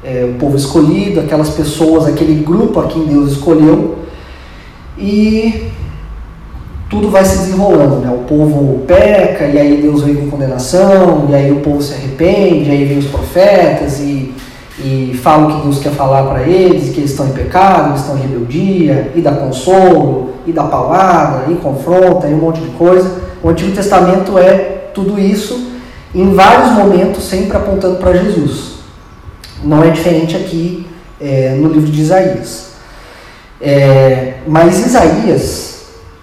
é, 0.04 0.26
o 0.30 0.38
povo 0.40 0.56
escolhido, 0.56 1.20
aquelas 1.20 1.50
pessoas, 1.50 2.06
aquele 2.06 2.44
grupo 2.44 2.80
a 2.80 2.88
quem 2.88 3.06
Deus 3.06 3.34
escolheu, 3.34 4.00
e 4.98 5.70
tudo 6.94 7.10
vai 7.10 7.26
se 7.26 7.40
desenrolando, 7.40 7.96
né? 7.96 8.12
O 8.12 8.24
povo 8.26 8.86
peca 8.86 9.46
e 9.46 9.58
aí 9.58 9.82
Deus 9.82 10.04
vem 10.04 10.16
com 10.16 10.30
condenação, 10.30 11.26
e 11.28 11.34
aí 11.34 11.52
o 11.52 11.60
povo 11.62 11.82
se 11.82 11.96
arrepende, 11.96 12.70
aí 12.70 12.86
vem 12.86 13.00
os 13.00 13.08
profetas 13.08 14.00
e, 14.00 14.32
e 14.78 15.20
falam 15.24 15.50
o 15.50 15.56
que 15.56 15.62
Deus 15.64 15.80
quer 15.80 15.92
falar 15.92 16.24
para 16.26 16.44
eles, 16.44 16.94
que 16.94 17.00
eles 17.00 17.10
estão 17.10 17.28
em 17.28 17.32
pecado, 17.32 17.90
eles 17.90 18.02
estão 18.02 18.16
em 18.16 18.22
rebeldia, 18.22 19.12
e 19.16 19.22
dá 19.22 19.32
consolo, 19.32 20.36
e 20.46 20.52
dá 20.52 20.66
palavra, 20.66 21.52
e 21.52 21.56
confronta, 21.56 22.28
e 22.28 22.34
um 22.36 22.38
monte 22.38 22.62
de 22.62 22.70
coisa. 22.78 23.24
O 23.42 23.50
Antigo 23.50 23.72
Testamento 23.72 24.38
é 24.38 24.90
tudo 24.94 25.20
isso, 25.20 25.72
em 26.14 26.32
vários 26.36 26.74
momentos 26.74 27.24
sempre 27.24 27.58
apontando 27.58 27.96
para 27.96 28.14
Jesus. 28.14 28.74
Não 29.64 29.84
é 29.84 29.90
diferente 29.90 30.36
aqui 30.36 30.86
é, 31.20 31.56
no 31.60 31.70
livro 31.70 31.90
de 31.90 32.02
Isaías. 32.02 32.74
É, 33.60 34.34
mas 34.46 34.86
Isaías 34.86 35.73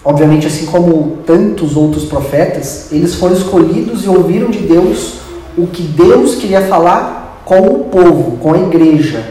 Obviamente, 0.03 0.47
assim 0.47 0.65
como 0.65 1.17
tantos 1.25 1.75
outros 1.75 2.05
profetas, 2.05 2.91
eles 2.91 3.15
foram 3.15 3.35
escolhidos 3.35 4.03
e 4.03 4.09
ouviram 4.09 4.49
de 4.49 4.59
Deus 4.59 5.15
o 5.57 5.67
que 5.67 5.83
Deus 5.83 6.35
queria 6.35 6.61
falar 6.61 7.43
com 7.45 7.59
o 7.59 7.83
povo, 7.85 8.37
com 8.37 8.53
a 8.53 8.57
igreja, 8.57 9.23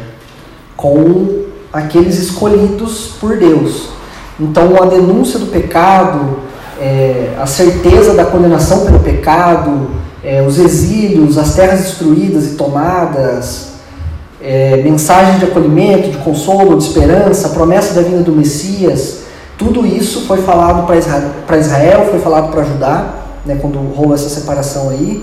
com 0.77 1.45
aqueles 1.73 2.19
escolhidos 2.19 3.15
por 3.21 3.37
Deus. 3.37 3.89
Então, 4.39 4.81
a 4.81 4.87
denúncia 4.87 5.39
do 5.39 5.47
pecado, 5.47 6.39
é, 6.81 7.35
a 7.39 7.47
certeza 7.47 8.15
da 8.15 8.25
condenação 8.25 8.85
pelo 8.87 9.01
pecado, 9.01 9.91
é, 10.23 10.43
os 10.43 10.59
exílios, 10.59 11.37
as 11.37 11.55
terras 11.55 11.81
destruídas 11.81 12.47
e 12.47 12.55
tomadas, 12.55 13.71
é, 14.43 14.77
mensagens 14.83 15.39
de 15.39 15.47
acolhimento, 15.47 16.11
de 16.11 16.19
consolo, 16.19 16.77
de 16.77 16.85
esperança, 16.85 17.51
promessa 17.51 17.95
da 17.95 18.03
vinda 18.03 18.23
do 18.23 18.33
Messias, 18.33 19.20
tudo 19.61 19.87
isso 19.87 20.23
foi 20.23 20.39
falado 20.39 20.87
para 20.87 20.97
Israel, 20.97 21.33
Israel, 21.59 22.09
foi 22.11 22.19
falado 22.19 22.51
para 22.51 22.63
Judá, 22.63 23.11
né, 23.45 23.59
quando 23.61 23.79
rolou 23.95 24.15
essa 24.15 24.31
separação 24.31 24.89
aí. 24.89 25.23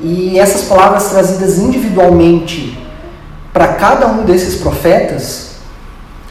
E 0.00 0.38
essas 0.38 0.62
palavras 0.62 1.08
trazidas 1.10 1.58
individualmente 1.58 2.78
para 3.52 3.66
cada 3.74 4.06
um 4.06 4.24
desses 4.24 4.60
profetas, 4.60 5.56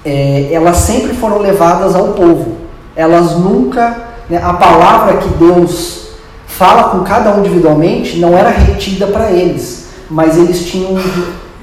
é, 0.05 0.53
elas 0.53 0.77
sempre 0.77 1.13
foram 1.13 1.39
levadas 1.39 1.93
ao 1.95 2.13
povo. 2.13 2.59
Elas 2.95 3.33
nunca, 3.37 3.97
né, 4.29 4.39
a 4.41 4.53
palavra 4.53 5.17
que 5.17 5.27
Deus 5.27 6.11
fala 6.47 6.91
com 6.91 7.01
cada 7.01 7.35
um 7.35 7.39
individualmente 7.39 8.19
não 8.19 8.37
era 8.37 8.51
retida 8.51 9.07
para 9.07 9.31
eles, 9.31 9.87
mas 10.09 10.37
eles 10.37 10.65
tinham, 10.65 10.97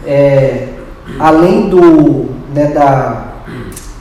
é, 0.07 0.69
além 1.19 1.71
do, 1.71 2.27
né, 2.53 2.67
da, 2.67 3.29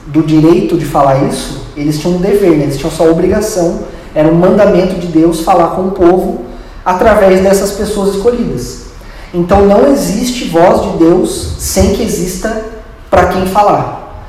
do 0.08 0.22
direito 0.22 0.76
de 0.76 0.84
falar 0.84 1.24
isso, 1.24 1.59
eles 1.76 1.98
tinham 1.98 2.16
um 2.16 2.20
dever, 2.20 2.56
né, 2.56 2.64
eles 2.64 2.76
tinham 2.76 2.90
só 2.90 3.10
obrigação, 3.10 3.80
era 4.14 4.28
um 4.28 4.34
mandamento 4.34 4.94
de 4.96 5.06
Deus 5.06 5.40
falar 5.40 5.68
com 5.68 5.82
o 5.82 5.90
povo 5.92 6.44
através 6.84 7.42
dessas 7.42 7.72
pessoas 7.72 8.16
escolhidas. 8.16 8.90
Então 9.32 9.64
não 9.66 9.86
existe 9.86 10.48
voz 10.48 10.82
de 10.82 10.98
Deus 10.98 11.54
sem 11.58 11.94
que 11.94 12.02
exista 12.02 12.64
para 13.08 13.26
quem 13.26 13.46
falar. 13.46 14.26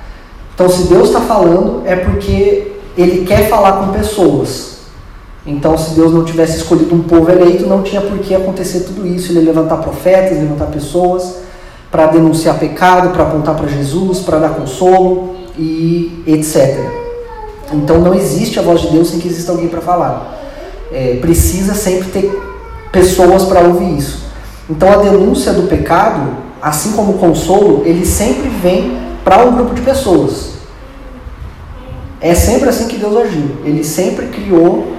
Então 0.54 0.70
se 0.70 0.84
Deus 0.84 1.08
está 1.08 1.22
falando 1.22 1.82
é 1.86 1.96
porque 1.96 2.74
Ele 2.96 3.26
quer 3.26 3.50
falar 3.50 3.74
com 3.74 3.92
pessoas. 3.92 4.72
Então 5.46 5.76
se 5.76 5.96
Deus 5.96 6.14
não 6.14 6.24
tivesse 6.24 6.58
escolhido 6.58 6.94
um 6.94 7.02
povo 7.02 7.32
eleito, 7.32 7.66
não 7.66 7.82
tinha 7.82 8.02
por 8.02 8.20
que 8.20 8.36
acontecer 8.36 8.82
tudo 8.82 9.08
isso. 9.08 9.32
Ele 9.32 9.42
levantar 9.42 9.78
profetas, 9.78 10.38
levantar 10.38 10.68
pessoas 10.68 11.38
para 11.90 12.08
denunciar 12.08 12.60
pecado, 12.60 13.10
para 13.10 13.24
apontar 13.24 13.56
para 13.56 13.68
Jesus, 13.68 14.20
para 14.20 14.38
dar 14.38 14.50
consolo 14.50 15.36
e 15.58 16.24
etc. 16.28 17.01
Então 17.74 18.00
não 18.00 18.14
existe 18.14 18.60
a 18.60 18.62
voz 18.62 18.82
de 18.82 18.90
Deus 18.90 19.10
sem 19.10 19.20
que 19.20 19.28
exista 19.28 19.52
alguém 19.52 19.68
para 19.68 19.82
falar. 19.82 20.40
É, 20.92 21.18
precisa 21.22 21.74
sempre 21.74 22.10
ter 22.10 22.42
pessoas 22.92 23.44
para 23.44 23.62
ouvir 23.62 23.98
isso. 23.98 24.26
Então 24.70 24.92
a 24.92 24.98
denúncia 24.98 25.54
do 25.54 25.68
pecado, 25.68 26.32
assim 26.62 26.92
como 26.92 27.14
o 27.14 27.18
consolo, 27.18 27.84
ele 27.86 28.06
sempre 28.06 28.50
vem 28.50 28.98
para 29.24 29.44
um 29.46 29.56
grupo 29.56 29.74
de 29.74 29.82
pessoas. 29.82 30.52
É 32.20 32.36
sempre 32.36 32.70
assim 32.70 32.88
que 32.88 32.98
Deus 32.98 33.18
agiu. 33.18 33.58
Ele 33.66 33.84
sempre 33.84 34.28
criou, 34.28 34.92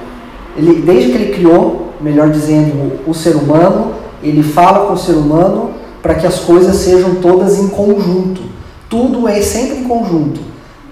ele, 0.57 0.83
desde 0.83 1.11
que 1.11 1.17
ele 1.17 1.33
criou, 1.35 1.93
melhor 2.00 2.31
dizendo, 2.31 3.00
o 3.07 3.14
ser 3.14 3.37
humano, 3.37 3.95
ele 4.23 4.43
fala 4.43 4.87
com 4.87 4.95
o 4.95 4.99
ser 4.99 5.12
humano 5.12 5.71
para 6.02 6.14
que 6.14 6.26
as 6.26 6.41
coisas 6.41 6.76
sejam 6.76 7.17
todas 7.17 7.59
em 7.59 7.69
conjunto. 7.69 8.43
Tudo 8.88 9.29
é 9.29 9.41
sempre 9.41 9.79
em 9.79 9.85
conjunto. 9.85 10.41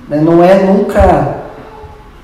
Né? 0.08 0.20
Não 0.20 0.42
é 0.42 0.62
nunca 0.62 1.49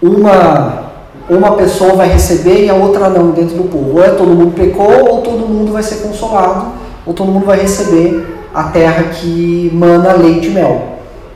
uma 0.02 0.86
uma 1.28 1.56
pessoa 1.56 1.94
vai 1.94 2.08
receber 2.08 2.64
e 2.64 2.70
a 2.70 2.74
outra 2.74 3.08
não 3.08 3.32
dentro 3.32 3.56
do 3.56 3.64
povo. 3.64 3.98
Ou 3.98 4.04
é 4.04 4.10
todo 4.10 4.28
mundo 4.28 4.54
pecou, 4.54 5.10
ou 5.10 5.22
todo 5.22 5.48
mundo 5.48 5.72
vai 5.72 5.82
ser 5.82 5.96
consolado, 5.96 6.72
ou 7.04 7.12
todo 7.12 7.32
mundo 7.32 7.44
vai 7.44 7.60
receber 7.60 8.24
a 8.54 8.64
terra 8.64 9.04
que 9.04 9.70
mana 9.74 10.12
leite 10.12 10.46
e 10.46 10.50
mel. 10.50 10.82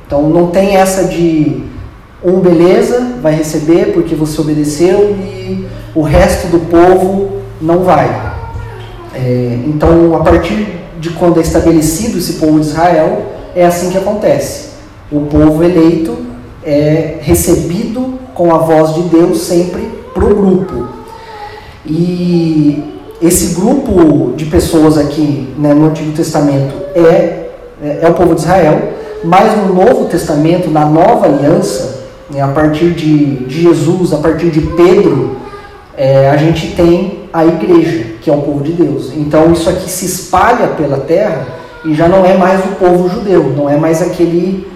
Então 0.07 0.29
não 0.29 0.49
tem 0.49 0.77
essa 0.77 1.05
de 1.05 1.65
um 2.23 2.39
beleza 2.41 3.15
vai 3.23 3.35
receber 3.35 3.93
porque 3.95 4.15
você 4.15 4.41
obedeceu 4.41 5.17
e 5.19 5.67
o 5.95 6.03
resto 6.03 6.49
do 6.49 6.61
povo 6.61 7.41
não 7.61 7.81
vai. 7.81 8.09
É, 9.15 9.59
então 9.67 10.15
a 10.15 10.21
partir 10.21 10.67
de 10.99 11.11
quando 11.11 11.39
é 11.39 11.43
estabelecido 11.43 12.19
esse 12.19 12.35
povo 12.35 12.61
de 12.61 12.67
Israel, 12.67 13.27
é 13.57 13.65
assim 13.65 13.91
que 13.91 13.99
acontece. 13.99 14.71
O 15.11 15.23
povo 15.23 15.65
eleito 15.65 16.17
é 16.63 17.17
recebido 17.23 18.20
com 18.35 18.55
a 18.55 18.59
voz 18.59 18.95
de 18.95 19.03
Deus 19.03 19.41
sempre 19.43 19.83
para 20.15 20.25
o 20.25 20.35
grupo. 20.35 20.89
E 21.87 22.83
esse 23.21 23.55
grupo 23.55 24.33
de 24.37 24.47
pessoas 24.47 24.97
aqui 24.97 25.53
né, 25.59 25.75
no 25.75 25.87
Antigo 25.87 26.13
Testamento 26.13 26.75
é, 26.95 27.51
é, 27.83 28.09
o 28.09 28.15
povo 28.15 28.35
de 28.35 28.41
Israel, 28.41 28.95
mas 29.25 29.57
no 29.57 29.75
Novo 29.75 30.07
Testamento, 30.07 30.71
na 30.71 30.87
nova 30.87 31.27
aliança, 31.27 32.01
né, 32.31 32.41
a 32.41 32.49
partir 32.49 32.91
de, 32.91 33.45
de, 33.47 33.63
Jesus, 33.63 34.13
a 34.13 34.19
partir 34.19 34.51
de 34.51 34.61
Pedro, 34.61 35.37
é, 35.97 36.31
a 36.31 36.37
gente 36.37 36.75
tem 36.75 37.29
a 37.33 37.45
igreja, 37.45 38.07
que 38.21 38.31
é 38.31 38.33
o 38.33 38.41
povo 38.43 38.63
de 38.63 38.73
Deus. 38.73 39.13
Então 39.15 39.53
isso 39.53 39.69
aqui 39.69 39.89
se 39.91 40.07
espalha 40.07 40.69
pela 40.69 40.99
terra 40.99 41.47
e 41.85 41.95
já 41.95 42.09
não 42.09 42.25
é 42.25 42.37
mais 42.37 42.65
o 42.65 42.77
povo 42.77 43.09
judeu, 43.09 43.53
não 43.57 43.69
é 43.69 43.77
mais 43.77 44.03
aquele 44.03 44.67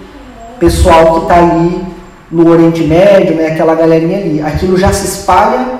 pessoal 0.59 1.15
que 1.15 1.21
está 1.23 1.39
ali 1.39 1.94
no 2.31 2.49
Oriente 2.49 2.83
Médio, 2.83 3.35
né, 3.35 3.47
aquela 3.47 3.75
galerinha 3.75 4.17
ali. 4.17 4.41
Aquilo 4.41 4.77
já 4.77 4.91
se 4.91 5.05
espalha 5.05 5.79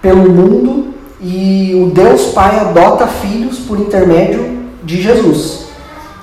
pelo 0.00 0.30
mundo 0.30 0.94
e 1.20 1.72
o 1.74 1.90
Deus 1.90 2.26
Pai 2.26 2.58
adota 2.58 3.06
filhos 3.06 3.58
por 3.60 3.78
intermédio 3.78 4.60
de 4.82 5.00
Jesus 5.00 5.66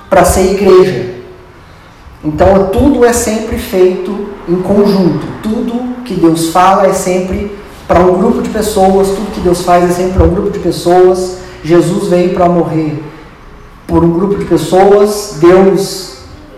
para 0.08 0.24
ser 0.24 0.52
igreja. 0.52 1.14
Então 2.24 2.68
tudo 2.72 3.04
é 3.04 3.12
sempre 3.12 3.58
feito 3.58 4.28
em 4.48 4.56
conjunto. 4.56 5.26
Tudo 5.42 6.02
que 6.04 6.14
Deus 6.14 6.48
fala 6.48 6.86
é 6.86 6.92
sempre 6.92 7.56
para 7.86 8.00
um 8.00 8.18
grupo 8.18 8.42
de 8.42 8.50
pessoas, 8.50 9.08
tudo 9.08 9.32
que 9.32 9.40
Deus 9.40 9.62
faz 9.62 9.84
é 9.84 9.92
sempre 9.92 10.12
para 10.14 10.24
um 10.24 10.30
grupo 10.30 10.50
de 10.50 10.58
pessoas. 10.58 11.38
Jesus 11.62 12.08
veio 12.08 12.34
para 12.34 12.48
morrer 12.48 13.02
por 13.86 14.04
um 14.04 14.10
grupo 14.10 14.36
de 14.36 14.44
pessoas, 14.44 15.38
Deus 15.40 16.07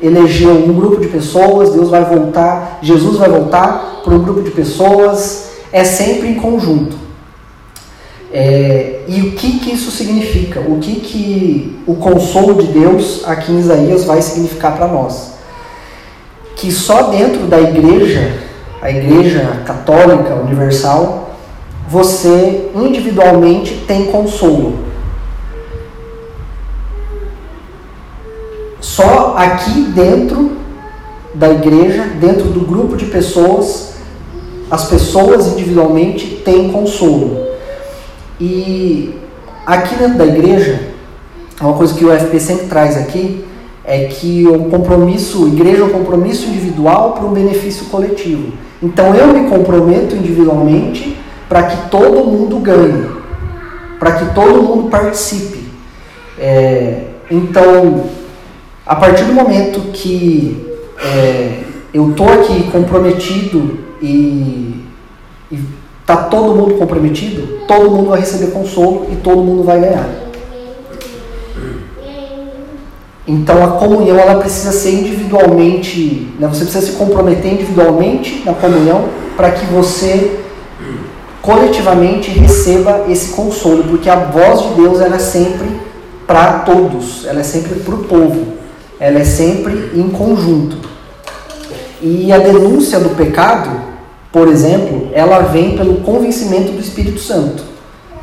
elegeu 0.03 0.53
um 0.53 0.73
grupo 0.73 1.01
de 1.01 1.09
pessoas, 1.09 1.73
Deus 1.73 1.91
vai 1.91 2.05
voltar, 2.05 2.79
Jesus 2.83 3.17
vai 3.17 3.29
voltar 3.29 4.01
para 4.03 4.15
um 4.15 4.23
grupo 4.23 4.43
de 4.43 4.51
pessoas, 4.51 5.51
é 5.73 5.85
sempre 5.85 6.29
em 6.29 6.35
conjunto. 6.35 6.97
É, 8.33 9.01
e 9.09 9.23
o 9.23 9.33
que, 9.33 9.59
que 9.59 9.73
isso 9.73 9.91
significa? 9.91 10.61
O 10.61 10.79
que, 10.79 11.01
que 11.01 11.79
o 11.87 11.97
consolo 11.97 12.63
de 12.63 12.69
Deus 12.69 13.23
aqui 13.27 13.51
em 13.51 13.59
Isaías 13.59 14.05
vai 14.05 14.23
significar 14.23 14.77
para 14.77 14.87
nós? 14.87 15.33
Que 16.57 16.71
só 16.71 17.05
dentro 17.11 17.47
da 17.47 17.61
igreja, 17.61 18.39
a 18.81 18.91
igreja 18.91 19.63
católica 19.67 20.35
universal, 20.35 21.31
você 21.89 22.71
individualmente 22.75 23.85
tem 23.87 24.07
consolo. 24.07 24.90
Só 29.01 29.35
aqui 29.35 29.81
dentro 29.95 30.59
da 31.33 31.49
igreja, 31.49 32.03
dentro 32.21 32.51
do 32.51 32.61
grupo 32.61 32.99
de 32.99 33.07
pessoas, 33.07 33.95
as 34.71 34.91
pessoas 34.91 35.47
individualmente 35.47 36.43
têm 36.45 36.71
consolo. 36.71 37.47
E 38.39 39.15
aqui 39.65 39.97
dentro 39.97 40.19
da 40.19 40.27
igreja, 40.27 40.81
uma 41.63 41.73
coisa 41.73 41.95
que 41.95 42.05
o 42.05 42.15
FP 42.15 42.39
sempre 42.41 42.67
traz 42.67 42.95
aqui 42.99 43.43
é 43.87 44.05
que 44.05 44.47
o 44.47 44.65
compromisso, 44.65 45.49
igreja 45.49 45.81
é 45.81 45.85
um 45.87 45.91
compromisso 45.91 46.49
individual 46.49 47.13
para 47.13 47.25
um 47.25 47.33
benefício 47.33 47.87
coletivo. 47.87 48.53
Então 48.83 49.15
eu 49.15 49.29
me 49.29 49.49
comprometo 49.49 50.15
individualmente 50.15 51.17
para 51.49 51.63
que 51.63 51.89
todo 51.89 52.27
mundo 52.27 52.59
ganhe, 52.59 53.07
para 53.99 54.13
que 54.13 54.35
todo 54.35 54.63
mundo 54.63 54.91
participe. 54.91 55.71
É, 56.39 57.05
então 57.31 58.20
a 58.91 58.97
partir 58.97 59.23
do 59.23 59.33
momento 59.33 59.93
que 59.93 60.67
é, 61.01 61.61
eu 61.95 62.11
estou 62.11 62.29
aqui 62.29 62.65
comprometido 62.73 63.79
e 64.03 64.85
está 66.01 66.17
todo 66.25 66.57
mundo 66.57 66.75
comprometido, 66.75 67.61
todo 67.69 67.89
mundo 67.89 68.11
vai 68.11 68.19
receber 68.19 68.51
consolo 68.51 69.07
e 69.13 69.15
todo 69.15 69.45
mundo 69.45 69.63
vai 69.63 69.79
ganhar. 69.79 70.09
Então 73.29 73.65
a 73.65 73.79
comunhão 73.79 74.19
ela 74.19 74.41
precisa 74.41 74.73
ser 74.73 74.91
individualmente, 74.91 76.27
né? 76.41 76.49
você 76.49 76.65
precisa 76.65 76.85
se 76.85 76.93
comprometer 76.95 77.53
individualmente 77.53 78.43
na 78.45 78.55
comunhão 78.55 79.05
para 79.37 79.53
que 79.53 79.67
você 79.67 80.41
coletivamente 81.41 82.29
receba 82.33 83.05
esse 83.09 83.35
consolo, 83.35 83.85
porque 83.85 84.11
a 84.11 84.17
voz 84.17 84.63
de 84.63 84.83
Deus 84.83 85.01
ela 85.01 85.15
é 85.15 85.21
sempre 85.21 85.81
para 86.27 86.55
todos, 86.65 87.25
ela 87.25 87.39
é 87.39 87.45
sempre 87.45 87.79
para 87.79 87.95
o 87.95 87.99
povo 87.99 88.59
ela 89.01 89.19
é 89.19 89.25
sempre 89.25 89.93
em 89.95 90.11
conjunto. 90.11 90.77
E 92.03 92.31
a 92.33 92.39
denúncia 92.39 93.01
do 93.01 93.11
pecado, 93.17 93.71
por 94.31 94.47
exemplo, 94.47 95.09
ela 95.15 95.41
vem 95.41 95.77
pelo 95.77 95.97
convencimento 96.03 96.73
do 96.73 96.81
Espírito 96.81 97.19
Santo. 97.19 97.65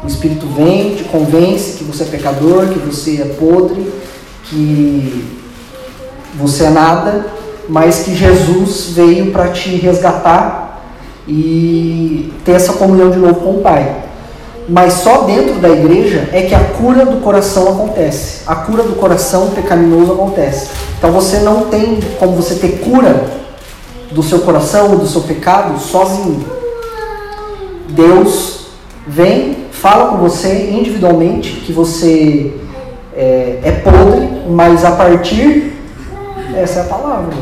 O 0.03 0.07
Espírito 0.07 0.45
vem, 0.55 0.95
te 0.95 1.03
convence 1.05 1.77
que 1.77 1.83
você 1.83 2.03
é 2.03 2.05
pecador, 2.05 2.67
que 2.67 2.79
você 2.79 3.21
é 3.21 3.25
podre, 3.25 3.91
que 4.43 5.25
você 6.35 6.65
é 6.65 6.69
nada, 6.69 7.25
mas 7.67 8.03
que 8.03 8.15
Jesus 8.15 8.91
veio 8.91 9.31
para 9.31 9.49
te 9.49 9.69
resgatar 9.75 10.83
e 11.27 12.31
ter 12.45 12.53
essa 12.53 12.73
comunhão 12.73 13.09
de 13.09 13.17
novo 13.17 13.41
com 13.41 13.55
o 13.55 13.61
Pai. 13.61 14.06
Mas 14.69 14.95
só 14.95 15.21
dentro 15.21 15.55
da 15.55 15.69
igreja 15.69 16.27
é 16.33 16.41
que 16.41 16.53
a 16.53 16.59
cura 16.59 17.05
do 17.05 17.21
coração 17.21 17.69
acontece. 17.69 18.41
A 18.45 18.55
cura 18.55 18.83
do 18.83 18.95
coração 18.95 19.51
pecaminoso 19.51 20.11
acontece. 20.11 20.69
Então 20.97 21.11
você 21.11 21.39
não 21.39 21.65
tem 21.65 21.99
como 22.19 22.35
você 22.35 22.55
ter 22.55 22.79
cura 22.79 23.25
do 24.11 24.21
seu 24.21 24.39
coração, 24.39 24.97
do 24.97 25.07
seu 25.07 25.21
pecado, 25.21 25.79
sozinho. 25.79 26.45
Deus 27.89 28.67
vem, 29.07 29.67
fala 29.71 30.09
com 30.11 30.17
você 30.17 30.69
individualmente 30.69 31.51
que 31.65 31.71
você 31.71 32.53
é, 33.15 33.59
é 33.63 33.71
podre, 33.71 34.27
mas 34.49 34.83
a 34.83 34.91
partir. 34.91 35.73
Essa 36.53 36.79
é 36.79 36.81
a 36.81 36.85
palavra. 36.85 37.33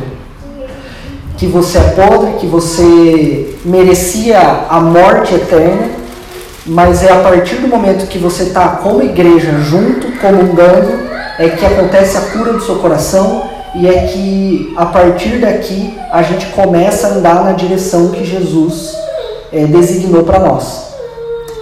Que 1.38 1.48
você 1.48 1.80
é 1.80 1.82
podre, 1.82 2.34
que 2.34 2.46
você 2.46 3.56
merecia 3.66 4.66
a 4.70 4.80
morte 4.80 5.34
eterna 5.34 6.05
mas 6.66 7.04
é 7.04 7.12
a 7.12 7.20
partir 7.20 7.56
do 7.56 7.68
momento 7.68 8.08
que 8.08 8.18
você 8.18 8.44
está 8.44 8.70
como 8.70 9.04
igreja 9.04 9.52
junto, 9.60 10.12
comungando, 10.20 11.06
é 11.38 11.50
que 11.50 11.66
acontece 11.66 12.18
a 12.18 12.22
cura 12.22 12.54
do 12.54 12.62
seu 12.62 12.78
coração 12.78 13.50
e 13.76 13.88
é 13.88 14.08
que 14.08 14.74
a 14.76 14.86
partir 14.86 15.38
daqui 15.38 15.94
a 16.12 16.24
gente 16.24 16.48
começa 16.48 17.08
a 17.08 17.10
andar 17.12 17.44
na 17.44 17.52
direção 17.52 18.10
que 18.10 18.26
Jesus 18.26 18.96
é, 19.52 19.66
designou 19.66 20.24
para 20.24 20.40
nós. 20.40 20.86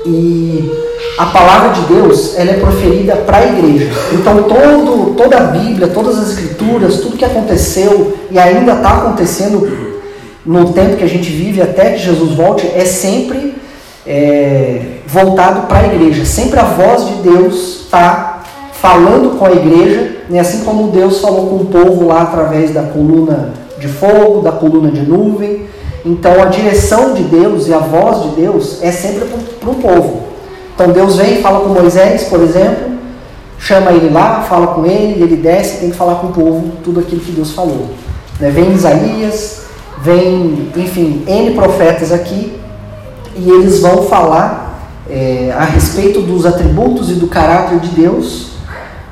E 0.05 0.71
a 1.17 1.25
palavra 1.25 1.69
de 1.69 1.93
Deus 1.93 2.37
ela 2.37 2.51
é 2.51 2.59
proferida 2.59 3.15
para 3.15 3.37
a 3.37 3.45
igreja. 3.45 3.91
Então 4.13 4.43
todo, 4.43 5.15
toda 5.15 5.37
a 5.37 5.41
Bíblia, 5.41 5.87
todas 5.87 6.17
as 6.19 6.29
escrituras, 6.29 6.97
tudo 6.97 7.17
que 7.17 7.25
aconteceu 7.25 8.17
e 8.31 8.39
ainda 8.39 8.73
está 8.73 8.97
acontecendo 8.97 9.93
no 10.45 10.71
tempo 10.71 10.97
que 10.97 11.03
a 11.03 11.09
gente 11.09 11.29
vive 11.29 11.61
até 11.61 11.91
que 11.91 11.99
Jesus 11.99 12.35
volte 12.35 12.67
é 12.67 12.85
sempre 12.85 13.55
é, 14.05 14.92
voltado 15.07 15.67
para 15.67 15.79
a 15.79 15.85
igreja. 15.85 16.25
Sempre 16.25 16.59
a 16.59 16.63
voz 16.63 17.07
de 17.07 17.13
Deus 17.15 17.81
está 17.85 18.43
falando 18.73 19.37
com 19.37 19.45
a 19.45 19.51
igreja, 19.51 20.17
né? 20.29 20.39
assim 20.39 20.63
como 20.63 20.91
Deus 20.91 21.21
falou 21.21 21.47
com 21.47 21.55
o 21.57 21.65
povo 21.65 22.05
lá 22.05 22.23
através 22.23 22.73
da 22.73 22.83
coluna 22.83 23.53
de 23.79 23.87
fogo, 23.87 24.41
da 24.41 24.51
coluna 24.51 24.91
de 24.91 25.01
nuvem. 25.01 25.67
Então 26.05 26.41
a 26.41 26.45
direção 26.45 27.13
de 27.13 27.23
Deus 27.23 27.67
e 27.67 27.73
a 27.73 27.77
voz 27.77 28.23
de 28.23 28.29
Deus 28.41 28.83
é 28.83 28.91
sempre 28.91 29.25
para 29.59 29.69
o 29.69 29.75
povo. 29.75 30.23
Então 30.75 30.89
Deus 30.89 31.15
vem 31.15 31.39
e 31.39 31.41
fala 31.41 31.61
com 31.61 31.69
Moisés, 31.69 32.23
por 32.23 32.41
exemplo, 32.41 32.93
chama 33.57 33.91
ele 33.91 34.09
lá, 34.09 34.41
fala 34.41 34.67
com 34.67 34.85
ele, 34.85 35.23
ele 35.23 35.37
desce, 35.37 35.79
tem 35.79 35.91
que 35.91 35.95
falar 35.95 36.15
com 36.15 36.27
o 36.27 36.33
povo 36.33 36.71
tudo 36.83 36.99
aquilo 36.99 37.21
que 37.21 37.31
Deus 37.31 37.51
falou. 37.51 37.91
Né? 38.39 38.49
Vem 38.49 38.73
Isaías, 38.73 39.61
vem, 40.01 40.69
enfim, 40.75 41.23
N 41.25 41.51
profetas 41.51 42.11
aqui, 42.11 42.59
e 43.35 43.49
eles 43.49 43.79
vão 43.79 44.03
falar 44.03 44.62
é, 45.09 45.53
a 45.55 45.65
respeito 45.65 46.21
dos 46.21 46.45
atributos 46.45 47.09
e 47.09 47.15
do 47.15 47.27
caráter 47.27 47.79
de 47.79 47.89
Deus 47.89 48.53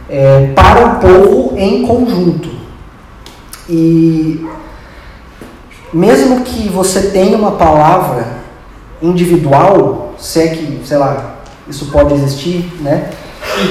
é, 0.10 0.51
para 0.56 0.86
o 0.86 0.95
povo 0.99 1.54
em 1.58 1.86
conjunto. 1.86 2.49
E 3.69 4.45
mesmo 5.93 6.41
que 6.41 6.69
você 6.69 7.10
tenha 7.10 7.38
uma 7.38 7.51
palavra 7.51 8.41
individual, 9.01 10.13
se 10.17 10.41
é 10.41 10.47
que, 10.49 10.82
sei 10.86 10.97
lá, 10.97 11.36
isso 11.67 11.86
pode 11.91 12.13
existir, 12.13 12.71
né? 12.82 13.10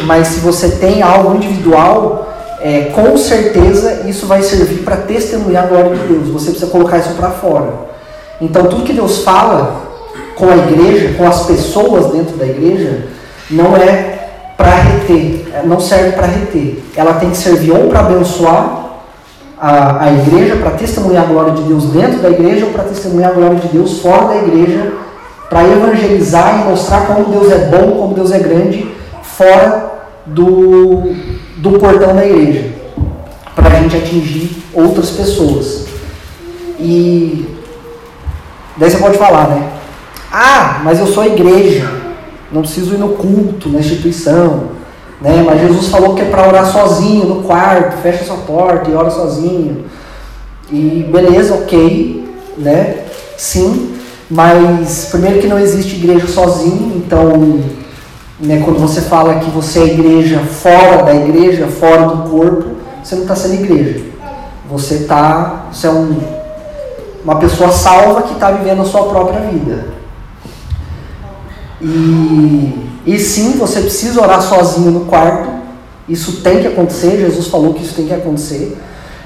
Mas 0.05 0.29
se 0.29 0.41
você 0.41 0.71
tem 0.73 1.03
algo 1.03 1.37
individual, 1.37 2.29
é, 2.61 2.93
com 2.95 3.17
certeza 3.17 4.07
isso 4.09 4.27
vai 4.27 4.43
servir 4.43 4.83
para 4.83 4.97
testemunhar 4.97 5.65
a 5.65 5.67
glória 5.67 5.97
de 5.97 6.07
Deus. 6.07 6.29
Você 6.29 6.51
precisa 6.51 6.71
colocar 6.71 6.99
isso 6.99 7.15
para 7.15 7.31
fora. 7.31 7.91
Então 8.41 8.67
tudo 8.67 8.85
que 8.85 8.93
Deus 8.93 9.23
fala 9.23 9.80
com 10.41 10.49
a 10.49 10.57
igreja, 10.57 11.15
com 11.19 11.29
as 11.29 11.45
pessoas 11.45 12.13
dentro 12.13 12.37
da 12.39 12.47
igreja, 12.47 13.05
não 13.51 13.77
é 13.77 14.29
para 14.57 14.75
reter, 14.75 15.47
é, 15.55 15.63
não 15.65 15.79
serve 15.79 16.13
para 16.13 16.27
reter. 16.27 16.83
Ela 16.97 17.15
tem 17.15 17.31
que 17.31 17.37
servir 17.37 17.73
ou 17.73 17.89
para 17.89 18.01
abençoar 18.01 18.87
a, 19.61 20.05
a 20.05 20.13
igreja, 20.13 20.57
para 20.57 20.71
testemunhar 20.71 21.25
a 21.25 21.27
glória 21.27 21.53
de 21.53 21.63
Deus 21.65 21.85
dentro 21.91 22.21
da 22.21 22.31
igreja, 22.31 22.65
ou 22.65 22.73
para 22.73 22.85
testemunhar 22.85 23.33
a 23.33 23.35
glória 23.35 23.57
de 23.57 23.69
Deus 23.69 24.01
fora 24.01 24.29
da 24.29 24.37
igreja, 24.37 24.95
para 25.51 25.65
evangelizar 25.65 26.63
e 26.63 26.71
mostrar 26.71 27.07
como 27.07 27.25
Deus 27.27 27.53
é 27.53 27.67
bom, 27.67 27.93
como 27.99 28.15
Deus 28.15 28.33
é 28.33 28.39
grande, 28.39 28.91
fora 29.23 29.91
do, 30.25 31.13
do 31.59 31.79
portão 31.79 32.15
da 32.15 32.25
igreja, 32.25 32.71
para 33.55 33.77
a 33.77 33.81
gente 33.83 33.97
atingir 33.97 34.63
outras 34.73 35.11
pessoas. 35.11 35.87
E 36.79 37.47
daí 38.79 38.91
você 38.91 38.97
pode 38.97 39.19
falar, 39.19 39.49
né? 39.49 39.80
Ah, 40.33 40.81
mas 40.85 41.01
eu 41.01 41.07
sou 41.07 41.25
igreja, 41.25 41.91
não 42.53 42.63
preciso 42.63 42.95
ir 42.95 42.99
no 42.99 43.11
culto, 43.11 43.69
na 43.69 43.81
instituição. 43.81 44.81
Né? 45.21 45.43
Mas 45.45 45.61
Jesus 45.61 45.89
falou 45.89 46.15
que 46.15 46.23
é 46.23 46.27
para 46.27 46.47
orar 46.47 46.67
sozinho 46.67 47.27
no 47.27 47.43
quarto, 47.43 47.99
fecha 47.99 48.25
sua 48.25 48.37
porta 48.39 48.91
e 48.91 48.95
ora 48.95 49.11
sozinho. 49.11 49.85
E 50.71 51.07
beleza, 51.11 51.55
ok, 51.55 52.29
né? 52.57 53.05
Sim, 53.37 53.97
mas 54.31 55.09
primeiro 55.11 55.41
que 55.41 55.49
não 55.49 55.59
existe 55.59 55.97
igreja 55.97 56.27
sozinho, 56.29 56.93
então 56.97 57.61
né, 58.39 58.63
quando 58.65 58.79
você 58.79 59.01
fala 59.01 59.41
que 59.41 59.51
você 59.51 59.81
é 59.81 59.85
igreja 59.87 60.39
fora 60.39 61.03
da 61.03 61.15
igreja, 61.15 61.67
fora 61.67 62.07
do 62.07 62.31
corpo, 62.31 62.77
você 63.03 63.17
não 63.17 63.23
está 63.23 63.35
sendo 63.35 63.55
igreja. 63.55 64.05
Você 64.71 65.01
tá, 65.01 65.67
você 65.73 65.89
é 65.89 65.91
um, 65.91 66.17
uma 67.25 67.37
pessoa 67.37 67.73
salva 67.73 68.23
que 68.23 68.35
está 68.35 68.53
vivendo 68.53 68.83
a 68.83 68.85
sua 68.85 69.03
própria 69.05 69.41
vida. 69.41 70.00
E, 71.81 72.89
e 73.07 73.19
sim, 73.19 73.53
você 73.53 73.81
precisa 73.81 74.21
orar 74.21 74.43
sozinho 74.43 74.91
no 74.91 75.07
quarto. 75.07 75.49
Isso 76.09 76.41
tem 76.43 76.61
que 76.61 76.69
acontecer, 76.69 77.19
Jesus 77.19 77.47
falou 77.47 77.73
que 77.73 77.83
isso 77.83 77.95
tem 77.95 78.07
que 78.07 78.15
acontecer. 78.15 78.77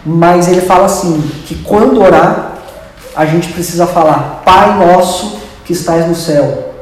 Mas 0.05 0.49
ele 0.49 0.61
fala 0.61 0.85
assim: 0.87 1.21
que 1.47 1.57
quando 1.57 2.01
orar, 2.01 2.59
a 3.17 3.25
gente 3.25 3.53
precisa 3.53 3.87
falar: 3.87 4.43
Pai 4.45 4.79
nosso 4.79 5.39
que 5.65 5.73
estás 5.73 6.07
no 6.07 6.15
céu, 6.15 6.75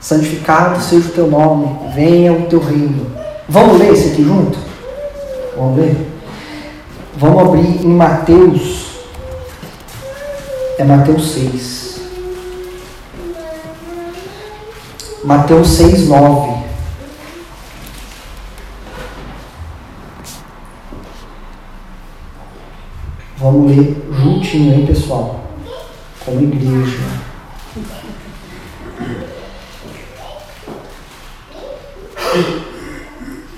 santificado 0.00 0.80
seja 0.80 1.08
o 1.08 1.12
teu 1.12 1.26
nome, 1.26 1.76
venha 1.94 2.32
o 2.32 2.42
teu 2.42 2.60
reino. 2.60 3.10
Vamos 3.48 3.78
ler 3.78 3.92
esse 3.92 4.12
aqui 4.12 4.22
junto? 4.22 4.58
Vamos 5.56 5.78
ler? 5.78 5.96
Vamos 7.16 7.42
abrir 7.42 7.84
em 7.84 7.94
Mateus. 7.94 8.86
É 10.78 10.84
Mateus 10.84 11.32
6. 11.32 11.97
Mateus 15.24 15.68
6, 15.68 16.08
9. 16.08 16.58
Vamos 23.38 23.70
ler 23.70 23.96
juntinho, 24.12 24.74
hein, 24.74 24.86
pessoal? 24.86 25.40
Como 26.24 26.40
igreja. 26.40 26.98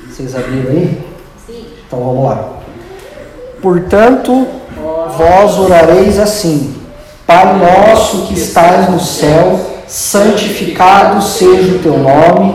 Vocês 0.07 0.35
abriram 0.35 0.71
aí? 0.71 1.07
Sim. 1.47 1.67
Então 1.87 1.99
vamos 1.99 2.25
lá. 2.25 2.61
Portanto, 3.63 4.47
vós 5.17 5.59
orareis 5.59 6.19
assim: 6.19 6.75
Pai 7.27 7.57
nosso 7.59 8.27
que 8.27 8.35
estás 8.35 8.91
no 8.91 9.01
céu, 9.01 9.70
santificado 9.91 11.21
seja 11.21 11.75
o 11.75 11.79
teu 11.81 11.99
nome, 11.99 12.55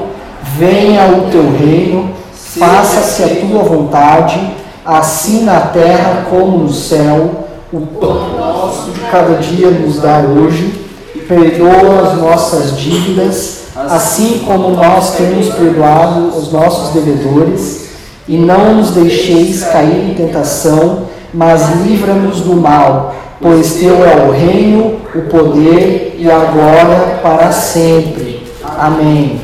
venha 0.58 1.06
o 1.08 1.30
teu 1.30 1.52
reino, 1.52 2.12
faça-se 2.34 3.24
a 3.24 3.28
tua 3.28 3.62
vontade, 3.62 4.40
assim 4.86 5.44
na 5.44 5.60
terra 5.60 6.28
como 6.30 6.60
no 6.60 6.72
céu. 6.72 7.46
O 7.74 7.82
pão 7.82 8.38
nosso 8.38 8.92
de 8.92 9.02
cada 9.12 9.36
dia 9.36 9.70
nos 9.70 10.00
dá 10.00 10.20
hoje, 10.20 10.86
perdoa 11.28 12.08
as 12.08 12.18
nossas 12.18 12.78
dívidas, 12.78 13.64
assim 13.76 14.44
como 14.48 14.70
nós 14.70 15.18
temos 15.18 15.50
perdoado 15.50 16.38
os 16.38 16.54
nossos 16.54 16.94
devedores, 16.94 17.90
e 18.30 18.38
não 18.38 18.76
nos 18.76 18.92
deixeis 18.92 19.62
cair 19.62 20.10
em 20.10 20.14
tentação, 20.14 21.08
mas 21.34 21.82
livra-nos 21.82 22.40
do 22.40 22.56
mal 22.56 23.14
pois 23.46 23.76
teu 23.76 24.04
é 24.04 24.16
o 24.26 24.32
reino, 24.32 25.02
o 25.14 25.22
poder 25.30 26.16
e 26.18 26.32
a 26.32 26.40
glória 26.46 27.20
para 27.22 27.52
sempre. 27.52 28.44
Amém. 28.76 29.40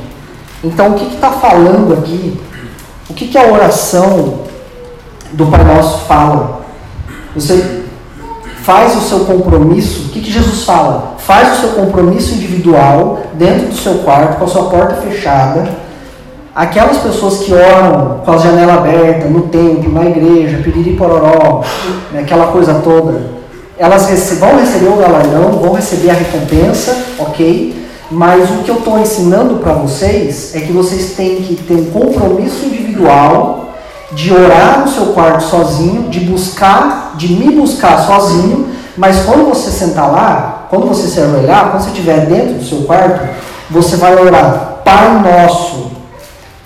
Então, 0.63 0.89
o 0.89 0.93
que 0.95 1.13
está 1.13 1.29
falando 1.29 1.93
aqui? 1.93 2.35
O 3.07 3.13
que, 3.13 3.27
que 3.27 3.37
a 3.37 3.45
oração 3.45 4.39
do 5.33 5.45
Pai 5.45 5.63
Nosso 5.63 5.99
fala? 6.05 6.61
Você 7.35 7.83
faz 8.63 8.95
o 8.95 9.01
seu 9.01 9.19
compromisso, 9.19 10.07
o 10.07 10.09
que, 10.09 10.21
que 10.21 10.31
Jesus 10.31 10.63
fala? 10.63 11.13
Faz 11.19 11.59
o 11.59 11.61
seu 11.61 11.69
compromisso 11.69 12.33
individual 12.33 13.21
dentro 13.35 13.67
do 13.67 13.75
seu 13.75 13.99
quarto, 13.99 14.39
com 14.39 14.45
a 14.45 14.47
sua 14.47 14.63
porta 14.63 14.95
fechada. 14.95 15.69
Aquelas 16.55 16.97
pessoas 16.97 17.37
que 17.43 17.53
oram 17.53 18.21
com 18.25 18.31
a 18.31 18.37
janela 18.37 18.73
aberta, 18.73 19.27
no 19.27 19.41
templo, 19.41 19.93
na 19.93 20.05
igreja, 20.05 20.57
piriri 20.63 20.95
pororó, 20.95 21.61
né, 22.11 22.21
aquela 22.21 22.47
coisa 22.47 22.81
toda, 22.83 23.40
elas 23.81 24.05
vão 24.39 24.59
receber 24.59 24.89
o 24.89 24.97
galardão, 24.97 25.53
vão 25.53 25.73
receber 25.73 26.11
a 26.11 26.13
recompensa, 26.13 26.95
ok? 27.17 27.83
Mas 28.11 28.47
o 28.51 28.57
que 28.57 28.69
eu 28.69 28.77
estou 28.77 28.99
ensinando 28.99 29.55
para 29.55 29.73
vocês 29.73 30.53
é 30.53 30.59
que 30.59 30.71
vocês 30.71 31.13
têm 31.13 31.37
que 31.37 31.55
ter 31.55 31.73
um 31.73 31.85
compromisso 31.85 32.63
individual 32.63 33.71
de 34.11 34.31
orar 34.31 34.81
no 34.81 34.87
seu 34.87 35.07
quarto 35.13 35.45
sozinho, 35.45 36.09
de 36.09 36.19
buscar, 36.19 37.13
de 37.15 37.33
me 37.33 37.55
buscar 37.55 38.05
sozinho, 38.05 38.67
mas 38.95 39.21
quando 39.21 39.49
você 39.49 39.71
sentar 39.71 40.11
lá, 40.11 40.67
quando 40.69 40.85
você 40.85 41.07
se 41.07 41.19
ajoelhar, 41.19 41.71
quando 41.71 41.81
você 41.81 41.89
estiver 41.89 42.27
dentro 42.27 42.53
do 42.59 42.63
seu 42.63 42.83
quarto, 42.83 43.29
você 43.67 43.95
vai 43.95 44.13
orar, 44.13 44.81
Pai 44.85 45.23
nosso, 45.23 45.89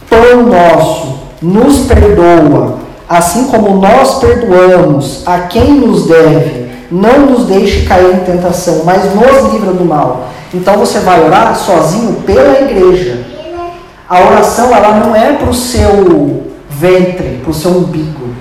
Pão 0.09 0.47
nosso, 0.47 1.19
nos 1.41 1.85
perdoa, 1.85 2.75
assim 3.07 3.45
como 3.45 3.79
nós 3.79 4.15
perdoamos 4.15 5.23
a 5.25 5.39
quem 5.41 5.75
nos 5.75 6.07
deve, 6.07 6.64
não 6.91 7.25
nos 7.25 7.45
deixe 7.45 7.85
cair 7.85 8.15
em 8.15 8.19
tentação, 8.19 8.83
mas 8.85 9.03
nos 9.13 9.53
livra 9.53 9.73
do 9.73 9.85
mal. 9.85 10.29
Então 10.53 10.77
você 10.77 10.99
vai 10.99 11.23
orar 11.23 11.55
sozinho 11.55 12.21
pela 12.25 12.61
igreja. 12.61 13.25
A 14.07 14.21
oração 14.21 14.75
ela 14.75 14.99
não 14.99 15.15
é 15.15 15.33
para 15.33 15.49
o 15.49 15.53
seu 15.53 16.53
ventre, 16.69 17.39
para 17.41 17.51
o 17.51 17.53
seu 17.53 17.71
umbigo. 17.71 18.35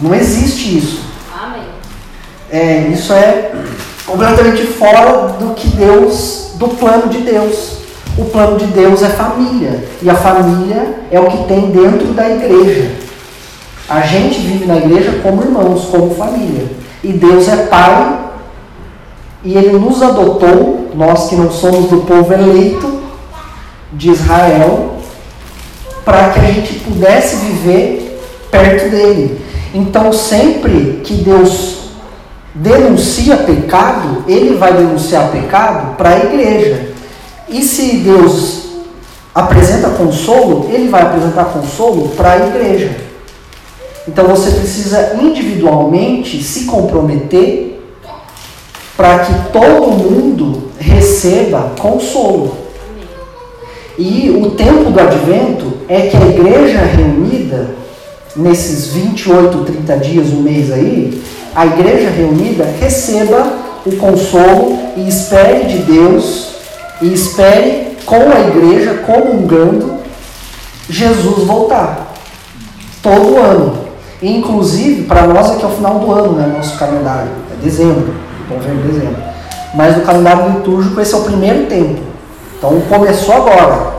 Não 0.00 0.14
existe 0.14 0.78
isso. 0.78 1.02
É, 2.50 2.88
isso 2.92 3.12
é 3.12 3.52
completamente 4.06 4.64
fora 4.64 5.28
do 5.38 5.54
que 5.54 5.68
Deus, 5.68 6.52
do 6.54 6.68
plano 6.68 7.08
de 7.08 7.18
Deus. 7.18 7.78
O 8.16 8.26
plano 8.26 8.56
de 8.58 8.66
Deus 8.66 9.02
é 9.02 9.08
família. 9.08 9.84
E 10.00 10.08
a 10.08 10.14
família 10.14 11.00
é 11.10 11.18
o 11.18 11.26
que 11.26 11.48
tem 11.48 11.70
dentro 11.70 12.12
da 12.12 12.30
igreja. 12.30 12.92
A 13.88 14.00
gente 14.00 14.40
vive 14.40 14.64
na 14.64 14.76
igreja 14.76 15.20
como 15.22 15.42
irmãos, 15.42 15.86
como 15.90 16.14
família. 16.14 16.66
E 17.02 17.12
Deus 17.12 17.48
é 17.48 17.66
Pai. 17.66 18.18
E 19.42 19.56
Ele 19.56 19.78
nos 19.78 20.02
adotou, 20.02 20.90
nós 20.94 21.28
que 21.28 21.36
não 21.36 21.50
somos 21.50 21.90
do 21.90 21.98
povo 21.98 22.32
eleito 22.32 23.00
de 23.92 24.10
Israel, 24.10 24.96
para 26.04 26.30
que 26.30 26.40
a 26.40 26.44
gente 26.44 26.74
pudesse 26.80 27.36
viver 27.36 28.20
perto 28.50 28.90
dele. 28.90 29.40
Então, 29.74 30.12
sempre 30.12 31.02
que 31.04 31.14
Deus 31.14 31.90
denuncia 32.54 33.36
pecado, 33.36 34.24
ele 34.26 34.56
vai 34.56 34.72
denunciar 34.72 35.30
pecado 35.30 35.96
para 35.96 36.10
a 36.10 36.18
igreja. 36.18 36.90
E 37.48 37.62
se 37.62 37.98
Deus 37.98 38.64
apresenta 39.34 39.90
consolo, 39.90 40.70
ele 40.72 40.88
vai 40.88 41.02
apresentar 41.02 41.46
consolo 41.46 42.08
para 42.16 42.32
a 42.32 42.46
igreja. 42.46 43.03
Então 44.06 44.26
você 44.26 44.50
precisa 44.50 45.16
individualmente 45.20 46.42
se 46.42 46.64
comprometer 46.64 47.82
para 48.96 49.20
que 49.20 49.52
todo 49.52 49.90
mundo 49.90 50.70
receba 50.78 51.72
consolo. 51.78 52.56
E 53.96 54.30
o 54.30 54.50
tempo 54.50 54.90
do 54.90 55.00
advento 55.00 55.72
é 55.88 56.02
que 56.02 56.16
a 56.16 56.26
igreja 56.26 56.80
reunida, 56.80 57.70
nesses 58.36 58.88
28, 58.88 59.64
30 59.64 59.96
dias, 59.98 60.28
um 60.28 60.42
mês 60.42 60.70
aí, 60.72 61.22
a 61.54 61.66
igreja 61.66 62.10
reunida 62.10 62.64
receba 62.80 63.52
o 63.86 63.96
consolo 63.96 64.76
e 64.96 65.08
espere 65.08 65.64
de 65.66 65.78
Deus 65.78 66.54
e 67.00 67.12
espere 67.12 67.96
com 68.04 68.30
a 68.30 68.40
igreja 68.48 68.94
comungando 69.06 69.98
Jesus 70.88 71.44
voltar. 71.44 72.14
Todo 73.02 73.36
ano. 73.38 73.83
Inclusive, 74.24 75.02
para 75.02 75.26
nós 75.26 75.50
aqui 75.50 75.62
é 75.62 75.66
o 75.66 75.70
final 75.70 75.98
do 75.98 76.10
ano, 76.10 76.32
né? 76.32 76.46
Nosso 76.56 76.78
calendário. 76.78 77.28
É 77.52 77.62
dezembro. 77.62 78.14
Novembro, 78.48 78.88
dezembro. 78.88 79.22
Mas 79.74 79.98
no 79.98 80.02
calendário 80.02 80.50
litúrgico 80.50 80.98
esse 80.98 81.12
é 81.12 81.18
o 81.18 81.24
primeiro 81.24 81.66
tempo. 81.66 82.00
Então 82.56 82.80
começou 82.88 83.34
agora. 83.34 83.96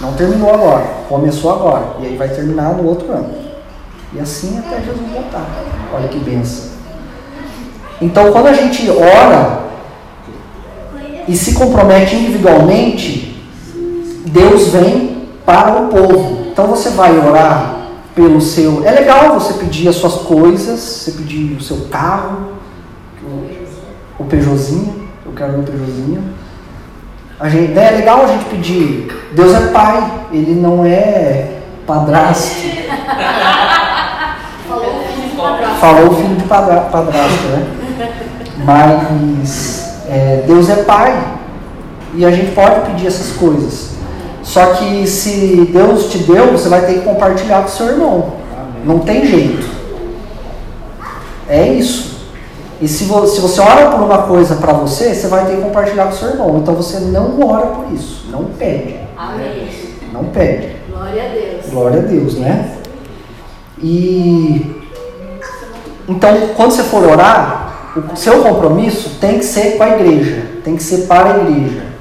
Não 0.00 0.14
terminou 0.14 0.54
agora. 0.54 0.84
Começou 1.06 1.52
agora. 1.52 1.84
E 2.00 2.06
aí 2.06 2.16
vai 2.16 2.28
terminar 2.28 2.72
no 2.72 2.88
outro 2.88 3.12
ano. 3.12 3.28
E 4.14 4.20
assim 4.20 4.58
até 4.58 4.76
Jesus 4.76 5.06
voltar. 5.12 5.46
Olha 5.94 6.08
que 6.08 6.18
benção. 6.18 6.70
Então 8.00 8.32
quando 8.32 8.46
a 8.46 8.54
gente 8.54 8.88
ora 8.88 9.64
e 11.28 11.36
se 11.36 11.52
compromete 11.52 12.16
individualmente, 12.16 13.38
Deus 14.28 14.68
vem 14.68 15.28
para 15.44 15.78
o 15.78 15.88
povo. 15.88 16.46
Então 16.50 16.68
você 16.68 16.88
vai 16.88 17.18
orar 17.18 17.81
pelo 18.14 18.40
seu. 18.40 18.84
É 18.84 18.90
legal 18.90 19.34
você 19.34 19.54
pedir 19.54 19.88
as 19.88 19.96
suas 19.96 20.14
coisas, 20.14 20.78
você 20.80 21.12
pedir 21.12 21.56
o 21.56 21.62
seu 21.62 21.88
carro, 21.90 22.52
o, 23.22 24.22
o 24.22 24.24
Peugeotzinho, 24.24 25.08
eu 25.24 25.32
quero 25.32 25.58
um 25.58 25.62
Peugeotzinho. 25.62 26.22
A 27.40 27.48
gente, 27.48 27.72
né, 27.72 27.88
é 27.88 27.96
legal 27.96 28.22
a 28.24 28.26
gente 28.28 28.44
pedir. 28.44 29.08
Deus 29.32 29.54
é 29.54 29.68
pai, 29.68 30.26
ele 30.32 30.54
não 30.54 30.84
é 30.84 31.58
padrasto. 31.86 32.56
Falou 35.80 36.12
o 36.12 36.14
filho 36.14 36.36
de 36.36 36.44
padrasto, 36.44 37.48
né? 37.48 37.66
Mas 38.64 40.04
é, 40.08 40.44
Deus 40.46 40.68
é 40.68 40.84
Pai 40.84 41.38
e 42.14 42.24
a 42.24 42.30
gente 42.30 42.52
pode 42.52 42.90
pedir 42.90 43.06
essas 43.08 43.36
coisas. 43.36 43.91
Só 44.42 44.74
que 44.74 45.06
se 45.06 45.68
Deus 45.72 46.06
te 46.06 46.18
deu, 46.18 46.52
você 46.52 46.68
vai 46.68 46.84
ter 46.84 46.94
que 46.94 47.00
compartilhar 47.00 47.62
com 47.62 47.68
seu 47.68 47.86
irmão. 47.86 48.32
Não 48.84 48.98
tem 48.98 49.24
jeito. 49.24 49.66
É 51.48 51.68
isso. 51.68 52.12
E 52.80 52.88
se, 52.88 53.04
vo 53.04 53.26
se 53.26 53.40
você 53.40 53.60
ora 53.60 53.90
por 53.90 54.00
uma 54.00 54.22
coisa 54.22 54.56
para 54.56 54.72
você, 54.72 55.14
você 55.14 55.28
vai 55.28 55.46
ter 55.46 55.56
que 55.56 55.62
compartilhar 55.62 56.06
com 56.06 56.12
seu 56.12 56.30
irmão. 56.30 56.58
Então 56.58 56.74
você 56.74 56.98
não 56.98 57.38
ora 57.46 57.66
por 57.66 57.92
isso. 57.92 58.26
Não 58.30 58.44
pede. 58.44 58.96
Amém. 59.16 59.68
Não 60.12 60.24
pede. 60.24 60.76
Glória 60.90 61.24
a 61.24 61.28
Deus. 61.28 61.66
Glória 61.70 61.98
a 62.00 62.02
Deus, 62.02 62.34
né? 62.34 62.76
E 63.78 64.82
então, 66.08 66.30
quando 66.56 66.72
você 66.72 66.82
for 66.82 67.04
orar, 67.04 67.92
o 68.12 68.16
seu 68.16 68.42
compromisso 68.42 69.18
tem 69.20 69.38
que 69.38 69.44
ser 69.44 69.76
com 69.76 69.82
a 69.84 69.90
igreja, 69.90 70.42
tem 70.64 70.76
que 70.76 70.82
ser 70.82 71.06
para 71.06 71.34
a 71.34 71.38
igreja. 71.38 71.91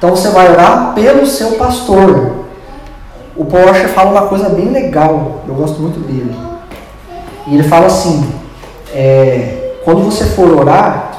Então 0.00 0.16
você 0.16 0.30
vai 0.30 0.50
orar 0.50 0.94
pelo 0.94 1.26
seu 1.26 1.52
pastor. 1.52 2.46
O 3.36 3.44
Porsche 3.44 3.86
fala 3.88 4.12
uma 4.12 4.28
coisa 4.28 4.48
bem 4.48 4.70
legal, 4.70 5.42
eu 5.46 5.54
gosto 5.54 5.78
muito 5.78 6.00
dele. 6.00 6.34
E 7.46 7.54
ele 7.54 7.64
fala 7.64 7.86
assim: 7.86 8.32
é, 8.94 9.74
quando 9.84 10.02
você 10.02 10.24
for 10.24 10.58
orar, 10.58 11.10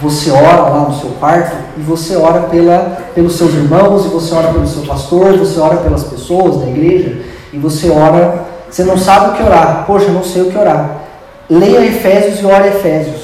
você 0.00 0.30
ora 0.30 0.62
lá 0.62 0.80
no 0.88 0.98
seu 0.98 1.10
quarto 1.20 1.54
e 1.76 1.82
você 1.82 2.16
ora 2.16 2.44
pela, 2.44 3.02
pelos 3.14 3.36
seus 3.36 3.52
irmãos, 3.52 4.06
e 4.06 4.08
você 4.08 4.34
ora 4.34 4.48
pelo 4.48 4.66
seu 4.66 4.82
pastor, 4.84 5.36
você 5.36 5.60
ora 5.60 5.76
pelas 5.76 6.04
pessoas 6.04 6.60
da 6.60 6.66
igreja, 6.66 7.20
e 7.52 7.58
você 7.58 7.90
ora, 7.90 8.46
você 8.70 8.82
não 8.82 8.96
sabe 8.96 9.28
o 9.28 9.32
que 9.34 9.42
orar. 9.42 9.84
Poxa, 9.86 10.06
eu 10.06 10.14
não 10.14 10.24
sei 10.24 10.40
o 10.40 10.50
que 10.50 10.56
orar 10.56 11.04
leia 11.48 11.84
Efésios 11.84 12.40
e 12.40 12.46
ore 12.46 12.68
Efésios 12.68 13.23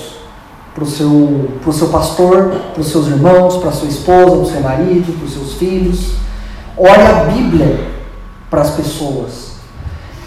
para 0.74 0.84
o 0.84 0.86
seu, 0.86 1.50
pro 1.62 1.72
seu 1.72 1.88
pastor, 1.88 2.52
para 2.72 2.80
os 2.80 2.88
seus 2.88 3.06
irmãos, 3.08 3.56
para 3.56 3.70
a 3.70 3.72
sua 3.72 3.88
esposa, 3.88 4.30
para 4.30 4.40
o 4.40 4.46
seu 4.46 4.60
marido, 4.60 5.16
para 5.18 5.26
os 5.26 5.32
seus 5.32 5.54
filhos. 5.54 6.14
Ore 6.76 7.02
a 7.02 7.24
Bíblia 7.24 7.80
para 8.48 8.62
as 8.62 8.70
pessoas. 8.70 9.50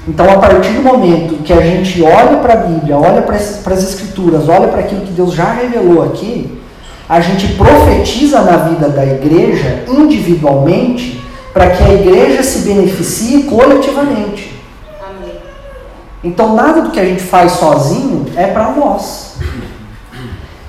Então, 0.08 0.30
a 0.30 0.38
partir 0.38 0.74
do 0.74 0.82
momento 0.82 1.44
que 1.44 1.54
a 1.54 1.62
gente 1.62 2.02
olha 2.02 2.38
para 2.38 2.54
a 2.54 2.58
Bíblia, 2.58 2.98
olha 2.98 3.22
para 3.22 3.36
as 3.36 3.84
Escrituras, 3.84 4.50
olha 4.50 4.68
para 4.68 4.82
aquilo 4.82 5.02
que 5.02 5.12
Deus 5.12 5.34
já 5.34 5.54
revelou 5.54 6.04
aqui, 6.04 6.60
a 7.08 7.22
gente 7.22 7.54
profetiza 7.54 8.42
na 8.42 8.58
vida 8.58 8.90
da 8.90 9.06
igreja 9.06 9.84
individualmente 9.88 11.22
para 11.54 11.70
que 11.70 11.84
a 11.84 11.94
igreja 11.94 12.44
se 12.44 12.60
beneficie 12.60 13.44
coletivamente. 13.44 14.54
Então 16.24 16.56
nada 16.56 16.82
do 16.82 16.92
que 16.92 17.00
a 17.00 17.06
gente 17.06 17.22
faz 17.22 17.54
sozinho 17.54 18.26
é 18.36 18.48
para 18.48 18.72
nós. 18.72 19.33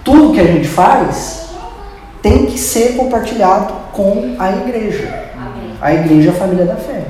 Tudo 0.04 0.34
que 0.34 0.40
a 0.40 0.44
gente 0.44 0.68
faz 0.68 1.48
tem 2.22 2.46
que 2.46 2.58
ser 2.58 2.94
compartilhado 2.96 3.72
com 3.92 4.36
a 4.38 4.50
igreja. 4.50 5.24
A 5.80 5.94
igreja 5.94 6.30
é 6.30 6.32
a 6.32 6.36
família 6.36 6.64
da 6.66 6.76
fé. 6.76 7.04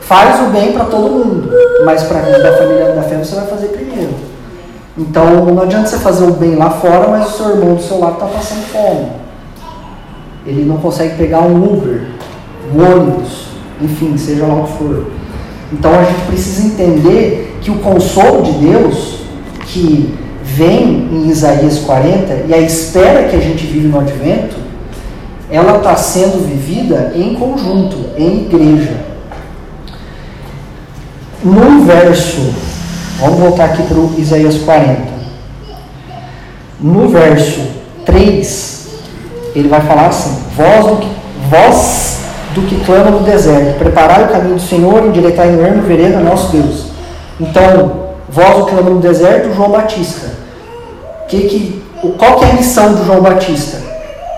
Faz 0.00 0.40
o 0.40 0.50
bem 0.50 0.72
para 0.72 0.84
todo 0.84 1.10
mundo, 1.10 1.50
mas 1.84 2.02
para 2.02 2.18
a 2.18 2.58
família 2.58 2.92
da 2.92 3.02
fé 3.02 3.16
você 3.16 3.36
vai 3.36 3.46
fazer 3.46 3.68
primeiro. 3.68 4.14
Então 4.96 5.46
não 5.46 5.62
adianta 5.62 5.88
você 5.88 5.98
fazer 5.98 6.24
o 6.24 6.32
bem 6.32 6.56
lá 6.56 6.70
fora, 6.70 7.08
mas 7.08 7.30
o 7.30 7.36
seu 7.36 7.50
irmão 7.50 7.74
do 7.74 7.82
seu 7.82 7.98
lado 7.98 8.14
está 8.14 8.26
passando 8.26 8.64
fome. 8.66 9.08
Ele 10.46 10.64
não 10.64 10.76
consegue 10.76 11.16
pegar 11.16 11.40
um 11.40 11.56
Uber, 11.56 12.02
um 12.74 12.82
ônibus, 12.84 13.46
enfim, 13.80 14.16
seja 14.16 14.46
lá 14.46 14.54
o 14.54 14.66
que 14.66 14.72
for. 14.74 15.06
Então 15.72 15.92
a 15.98 16.04
gente 16.04 16.26
precisa 16.26 16.66
entender 16.66 17.58
que 17.60 17.70
o 17.70 17.78
consolo 17.78 18.42
de 18.42 18.52
Deus, 18.52 19.20
que 19.66 20.14
vem 20.54 21.08
em 21.12 21.28
Isaías 21.28 21.78
40, 21.80 22.44
e 22.48 22.54
a 22.54 22.58
espera 22.58 23.28
que 23.28 23.36
a 23.36 23.40
gente 23.40 23.66
vive 23.66 23.88
no 23.88 24.00
advento, 24.00 24.56
ela 25.50 25.78
está 25.78 25.96
sendo 25.96 26.46
vivida 26.46 27.12
em 27.14 27.34
conjunto, 27.34 27.96
em 28.16 28.46
igreja. 28.46 28.96
No 31.42 31.84
verso 31.84 32.54
Vamos 33.18 33.38
voltar 33.38 33.66
aqui 33.66 33.82
para 33.84 33.96
o 33.96 34.14
Isaías 34.18 34.58
40. 34.58 35.14
No 36.80 37.08
verso 37.08 37.60
3, 38.04 38.88
ele 39.54 39.68
vai 39.68 39.80
falar 39.82 40.08
assim: 40.08 40.36
Voz 40.56 40.86
do 40.86 40.96
que, 40.96 41.08
voz 41.48 42.18
do 42.54 42.62
que 42.62 42.84
clama 42.84 43.10
no 43.10 43.20
deserto, 43.20 43.78
preparai 43.78 44.24
o 44.24 44.28
caminho 44.28 44.56
do 44.56 44.60
Senhor, 44.60 45.06
endireitai 45.06 45.50
no 45.50 45.64
ermo 45.64 45.82
vereda 45.82 46.18
nosso 46.18 46.50
Deus. 46.52 46.86
Então, 47.40 48.08
voz 48.28 48.64
que 48.64 48.72
clama 48.72 48.90
no 48.90 49.00
deserto, 49.00 49.54
João 49.54 49.70
Batista. 49.70 50.43
Que, 51.28 51.40
que, 51.48 51.82
qual 52.18 52.36
que 52.36 52.44
é 52.44 52.50
a 52.50 52.54
missão 52.54 52.94
do 52.94 53.04
João 53.04 53.20
Batista? 53.20 53.78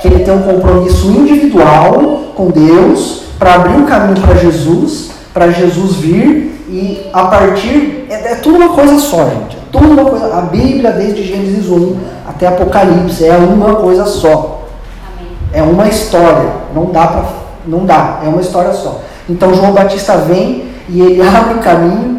Que 0.00 0.08
ele 0.08 0.24
tem 0.24 0.34
um 0.34 0.42
compromisso 0.42 1.08
individual 1.08 2.32
com 2.36 2.50
Deus 2.50 3.22
para 3.38 3.54
abrir 3.54 3.74
o 3.74 3.80
um 3.80 3.86
caminho 3.86 4.20
para 4.20 4.34
Jesus, 4.36 5.10
para 5.32 5.50
Jesus 5.50 5.96
vir 5.96 6.64
e 6.68 7.06
a 7.12 7.24
partir. 7.24 8.06
É, 8.08 8.32
é, 8.32 8.34
tudo 8.36 8.56
uma 8.56 8.70
coisa 8.70 8.98
só, 8.98 9.24
gente. 9.28 9.56
É 9.56 9.60
tudo 9.70 9.90
uma 9.90 10.04
coisa. 10.04 10.34
A 10.36 10.42
Bíblia, 10.42 10.92
desde 10.92 11.22
Gênesis 11.22 11.68
1 11.68 11.96
até 12.28 12.46
Apocalipse, 12.46 13.24
é 13.24 13.36
uma 13.36 13.76
coisa 13.76 14.04
só. 14.06 14.62
É 15.52 15.62
uma 15.62 15.88
história. 15.88 16.50
Não 16.74 16.86
dá 16.86 17.06
para. 17.06 17.24
Não 17.66 17.84
dá. 17.84 18.20
É 18.24 18.28
uma 18.28 18.40
história 18.40 18.72
só. 18.72 19.00
Então 19.28 19.54
João 19.54 19.72
Batista 19.72 20.16
vem 20.18 20.66
e 20.88 21.00
ele 21.00 21.22
abre 21.26 21.54
o 21.54 21.58
caminho. 21.58 22.15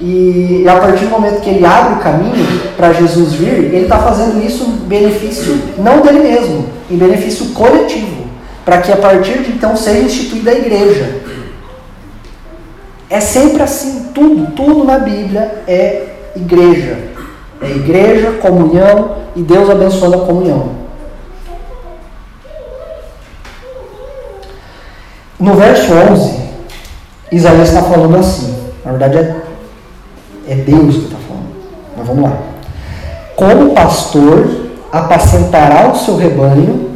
E, 0.00 0.62
e 0.64 0.68
a 0.68 0.76
partir 0.76 1.04
do 1.04 1.10
momento 1.10 1.42
que 1.42 1.50
ele 1.50 1.64
abre 1.64 1.94
o 1.94 1.98
caminho 1.98 2.46
para 2.76 2.92
Jesus 2.92 3.34
vir, 3.34 3.52
ele 3.52 3.82
está 3.82 3.98
fazendo 3.98 4.42
isso 4.44 4.64
em 4.64 4.88
benefício 4.88 5.60
não 5.78 6.00
dele 6.00 6.20
mesmo, 6.20 6.66
em 6.90 6.96
benefício 6.96 7.46
coletivo, 7.50 8.24
para 8.64 8.78
que 8.78 8.90
a 8.90 8.96
partir 8.96 9.42
de 9.42 9.52
então 9.52 9.76
seja 9.76 10.00
instituída 10.00 10.52
a 10.52 10.54
igreja. 10.54 11.20
É 13.10 13.20
sempre 13.20 13.62
assim, 13.62 14.06
tudo, 14.14 14.52
tudo 14.52 14.84
na 14.84 14.98
Bíblia 14.98 15.62
é 15.66 16.06
igreja. 16.34 16.96
É 17.60 17.70
igreja, 17.70 18.38
comunhão 18.40 19.16
e 19.36 19.42
Deus 19.42 19.68
abençoando 19.68 20.22
a 20.22 20.26
comunhão. 20.26 20.80
No 25.38 25.54
verso 25.54 25.92
11, 25.92 26.40
Isaías 27.32 27.68
está 27.68 27.82
falando 27.82 28.16
assim. 28.16 28.54
Na 28.84 28.92
verdade, 28.92 29.18
é, 29.18 29.39
é 30.50 30.56
Deus 30.56 30.96
que 30.96 31.04
está 31.04 31.16
falando. 31.16 31.46
Mas 31.96 32.06
vamos 32.06 32.24
lá. 32.24 32.38
Como 33.36 33.72
pastor 33.72 34.48
apacentará 34.92 35.90
o 35.90 35.96
seu 35.96 36.16
rebanho, 36.16 36.90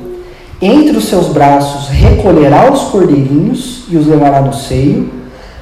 entre 0.61 0.97
os 0.97 1.05
seus 1.05 1.29
braços 1.29 1.89
recolherá 1.89 2.71
os 2.71 2.83
cordeirinhos 2.85 3.85
e 3.89 3.97
os 3.97 4.07
levará 4.07 4.41
no 4.41 4.53
seio 4.53 5.11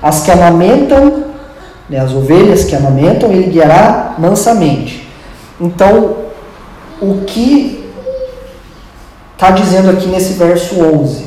as 0.02 0.22
que 0.22 0.30
amamentam, 0.30 1.26
né, 1.88 1.98
as 1.98 2.12
ovelhas 2.12 2.64
que 2.64 2.74
amamentam, 2.74 3.30
ele 3.30 3.50
guiará 3.50 4.16
mansamente. 4.18 5.08
Então, 5.60 6.16
o 7.00 7.22
que 7.24 7.88
está 9.34 9.50
dizendo 9.52 9.90
aqui 9.90 10.06
nesse 10.08 10.32
verso 10.32 10.82
11? 10.82 11.26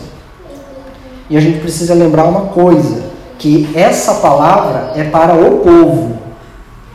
E 1.30 1.38
a 1.38 1.40
gente 1.40 1.60
precisa 1.60 1.94
lembrar 1.94 2.26
uma 2.26 2.48
coisa: 2.48 3.04
que 3.40 3.70
essa 3.74 4.16
palavra 4.16 4.92
é 4.96 5.06
para 5.06 5.36
o 5.36 5.60
povo, 5.60 6.18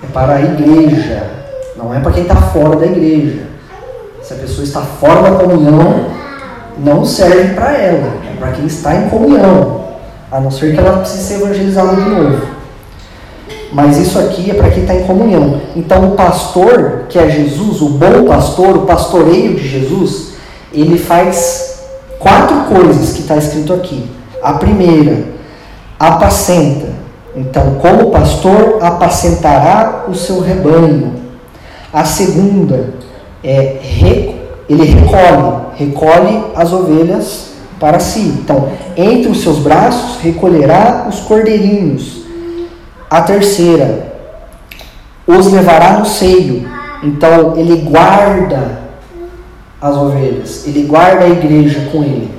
é 0.02 0.06
para 0.12 0.34
a 0.34 0.42
igreja, 0.42 1.22
não 1.76 1.94
é 1.94 2.00
para 2.00 2.12
quem 2.12 2.22
está 2.22 2.36
fora 2.36 2.76
da 2.76 2.86
igreja. 2.86 3.42
Se 4.22 4.34
a 4.34 4.36
pessoa 4.36 4.64
está 4.64 4.80
fora 4.80 5.22
da 5.22 5.36
comunhão, 5.38 6.06
não 6.78 7.04
serve 7.04 7.54
para 7.54 7.72
ela, 7.72 8.12
é 8.30 8.36
para 8.38 8.52
quem 8.52 8.66
está 8.66 8.94
em 8.94 9.08
comunhão. 9.08 9.80
A 10.30 10.40
não 10.40 10.50
ser 10.50 10.72
que 10.72 10.78
ela 10.78 10.98
precise 10.98 11.24
ser 11.24 11.34
evangelizada 11.42 11.96
de 11.96 12.08
novo. 12.08 12.46
Mas 13.72 13.98
isso 13.98 14.18
aqui 14.18 14.50
é 14.50 14.54
para 14.54 14.70
quem 14.70 14.82
está 14.82 14.94
em 14.94 15.04
comunhão. 15.04 15.60
Então, 15.76 16.08
o 16.08 16.10
pastor, 16.12 17.04
que 17.08 17.18
é 17.18 17.28
Jesus, 17.28 17.80
o 17.80 17.90
bom 17.90 18.24
pastor, 18.26 18.76
o 18.76 18.86
pastoreio 18.86 19.54
de 19.54 19.66
Jesus, 19.66 20.32
ele 20.72 20.98
faz 20.98 21.84
quatro 22.18 22.74
coisas 22.74 23.12
que 23.12 23.20
está 23.20 23.36
escrito 23.36 23.72
aqui. 23.72 24.08
A 24.42 24.54
primeira, 24.54 25.24
apacenta. 25.98 26.89
Então, 27.34 27.76
como 27.76 28.10
pastor, 28.10 28.78
apacentará 28.82 30.04
o 30.08 30.14
seu 30.14 30.40
rebanho. 30.40 31.14
A 31.92 32.04
segunda, 32.04 32.94
é, 33.42 33.78
ele 34.68 34.84
recolhe, 34.84 35.62
recolhe 35.76 36.44
as 36.54 36.72
ovelhas 36.72 37.50
para 37.78 37.98
si. 37.98 38.20
Então, 38.20 38.68
entre 38.96 39.30
os 39.30 39.42
seus 39.42 39.58
braços 39.58 40.20
recolherá 40.20 41.06
os 41.08 41.20
cordeirinhos. 41.20 42.20
A 43.08 43.22
terceira, 43.22 44.12
os 45.26 45.52
levará 45.52 45.98
no 45.98 46.06
seio. 46.06 46.68
Então, 47.02 47.56
ele 47.56 47.76
guarda 47.76 48.80
as 49.80 49.96
ovelhas, 49.96 50.66
ele 50.66 50.82
guarda 50.82 51.24
a 51.24 51.28
igreja 51.28 51.88
com 51.90 52.02
ele. 52.02 52.30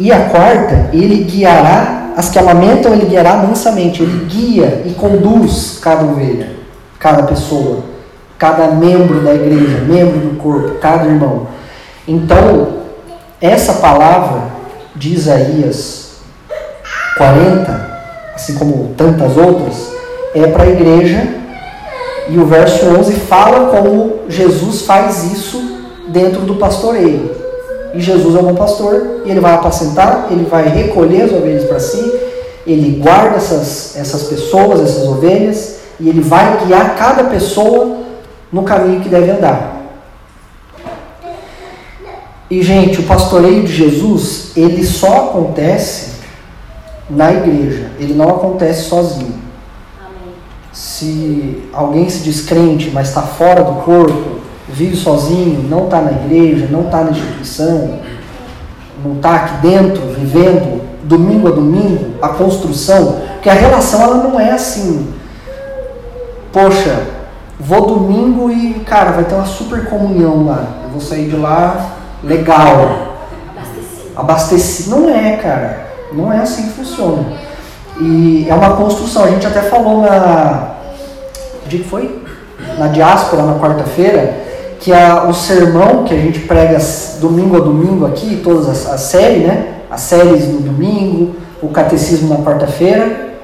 E 0.00 0.10
a 0.10 0.28
quarta, 0.28 0.90
ele 0.92 1.24
guiará, 1.24 1.97
as 2.18 2.28
que 2.28 2.36
amamentam, 2.36 2.92
ele 2.92 3.06
guiará 3.06 3.36
mansamente. 3.36 4.02
Ele 4.02 4.24
guia 4.24 4.82
e 4.84 4.90
conduz 4.90 5.78
cada 5.80 6.04
ovelha, 6.04 6.50
cada 6.98 7.22
pessoa, 7.22 7.84
cada 8.36 8.72
membro 8.72 9.20
da 9.20 9.32
igreja, 9.32 9.84
membro 9.86 10.18
do 10.18 10.36
corpo, 10.36 10.80
cada 10.80 11.04
irmão. 11.04 11.46
Então, 12.08 12.70
essa 13.40 13.74
palavra 13.74 14.48
de 14.96 15.14
Isaías 15.14 16.16
40, 17.16 17.88
assim 18.34 18.56
como 18.56 18.94
tantas 18.96 19.36
outras, 19.36 19.92
é 20.34 20.44
para 20.48 20.64
a 20.64 20.70
igreja. 20.70 21.24
E 22.28 22.36
o 22.36 22.44
verso 22.46 22.84
11 22.84 23.12
fala 23.14 23.70
como 23.70 24.22
Jesus 24.28 24.82
faz 24.82 25.22
isso 25.32 25.62
dentro 26.08 26.40
do 26.40 26.56
pastoreio. 26.56 27.37
E 27.94 28.00
Jesus 28.00 28.34
é 28.34 28.38
um 28.38 28.44
bom 28.44 28.54
pastor, 28.54 29.22
e 29.24 29.30
ele 29.30 29.40
vai 29.40 29.54
apacentar, 29.54 30.28
ele 30.30 30.44
vai 30.44 30.68
recolher 30.68 31.22
as 31.22 31.32
ovelhas 31.32 31.64
para 31.64 31.80
si, 31.80 32.12
ele 32.66 33.00
guarda 33.00 33.36
essas, 33.36 33.96
essas 33.96 34.24
pessoas, 34.24 34.80
essas 34.80 35.08
ovelhas, 35.08 35.78
e 35.98 36.08
ele 36.08 36.20
vai 36.20 36.64
guiar 36.64 36.96
cada 36.96 37.24
pessoa 37.24 37.98
no 38.52 38.62
caminho 38.62 39.00
que 39.00 39.08
deve 39.08 39.30
andar. 39.30 39.78
E, 42.50 42.62
gente, 42.62 43.00
o 43.00 43.02
pastoreio 43.02 43.62
de 43.64 43.74
Jesus, 43.74 44.52
ele 44.56 44.84
só 44.84 45.28
acontece 45.28 46.12
na 47.10 47.32
igreja, 47.32 47.90
ele 47.98 48.14
não 48.14 48.28
acontece 48.28 48.88
sozinho. 48.88 49.34
Amém. 50.00 50.34
Se 50.72 51.68
alguém 51.72 52.08
se 52.08 52.20
diz 52.20 52.42
crente, 52.42 52.90
mas 52.90 53.08
está 53.08 53.22
fora 53.22 53.62
do 53.62 53.82
corpo, 53.82 54.27
vive 54.68 54.96
sozinho, 54.96 55.66
não 55.68 55.84
está 55.84 56.00
na 56.00 56.12
igreja, 56.12 56.68
não 56.70 56.82
está 56.82 57.02
na 57.02 57.10
instituição, 57.10 57.98
não 59.04 59.16
está 59.16 59.34
aqui 59.34 59.66
dentro, 59.66 60.02
vivendo 60.18 60.80
domingo 61.04 61.48
a 61.48 61.50
domingo, 61.50 62.14
a 62.20 62.28
construção, 62.28 63.20
porque 63.32 63.48
a 63.48 63.54
relação 63.54 64.02
ela 64.02 64.16
não 64.16 64.38
é 64.38 64.50
assim. 64.50 65.12
Poxa, 66.52 67.02
vou 67.58 67.86
domingo 67.86 68.50
e, 68.50 68.74
cara, 68.80 69.12
vai 69.12 69.24
ter 69.24 69.34
uma 69.34 69.46
super 69.46 69.86
comunhão 69.86 70.44
lá. 70.46 70.66
Eu 70.84 70.90
vou 70.90 71.00
sair 71.00 71.28
de 71.28 71.36
lá 71.36 71.92
legal, 72.22 73.16
abastecido. 74.14 74.96
Não 74.96 75.08
é, 75.08 75.36
cara. 75.36 75.88
Não 76.12 76.32
é 76.32 76.38
assim 76.38 76.64
que 76.64 76.70
funciona. 76.70 77.24
E 78.00 78.46
é 78.48 78.54
uma 78.54 78.76
construção. 78.76 79.24
A 79.24 79.30
gente 79.30 79.46
até 79.46 79.62
falou 79.62 80.02
na. 80.02 80.74
Que 81.68 81.82
foi? 81.84 82.22
Na 82.78 82.88
diáspora, 82.88 83.42
na 83.42 83.58
quarta-feira, 83.58 84.47
que 84.80 84.92
a, 84.92 85.24
o 85.24 85.34
sermão 85.34 86.04
que 86.04 86.14
a 86.14 86.16
gente 86.16 86.40
prega 86.40 86.78
domingo 87.20 87.56
a 87.56 87.60
domingo 87.60 88.06
aqui, 88.06 88.40
todas 88.42 88.68
as, 88.68 88.86
as 88.86 89.00
séries, 89.02 89.46
né? 89.46 89.74
As 89.90 90.02
séries 90.02 90.46
no 90.46 90.60
domingo, 90.60 91.34
o 91.62 91.68
catecismo 91.68 92.28
na 92.28 92.44
quarta-feira, 92.44 93.34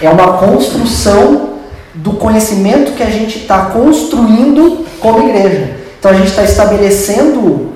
é 0.00 0.08
uma 0.08 0.34
construção 0.34 1.48
do 1.94 2.12
conhecimento 2.12 2.92
que 2.92 3.02
a 3.02 3.10
gente 3.10 3.38
está 3.38 3.66
construindo 3.66 4.84
como 5.00 5.28
igreja. 5.28 5.76
Então 5.98 6.12
a 6.12 6.14
gente 6.14 6.28
está 6.28 6.44
estabelecendo 6.44 7.72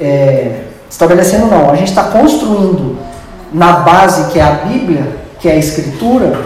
é, 0.00 0.62
estabelecendo 0.88 1.46
não, 1.46 1.70
a 1.70 1.76
gente 1.76 1.88
está 1.88 2.04
construindo 2.04 2.96
na 3.52 3.72
base 3.72 4.32
que 4.32 4.38
é 4.38 4.42
a 4.42 4.50
Bíblia, 4.50 5.16
que 5.40 5.48
é 5.48 5.52
a 5.52 5.56
Escritura, 5.56 6.38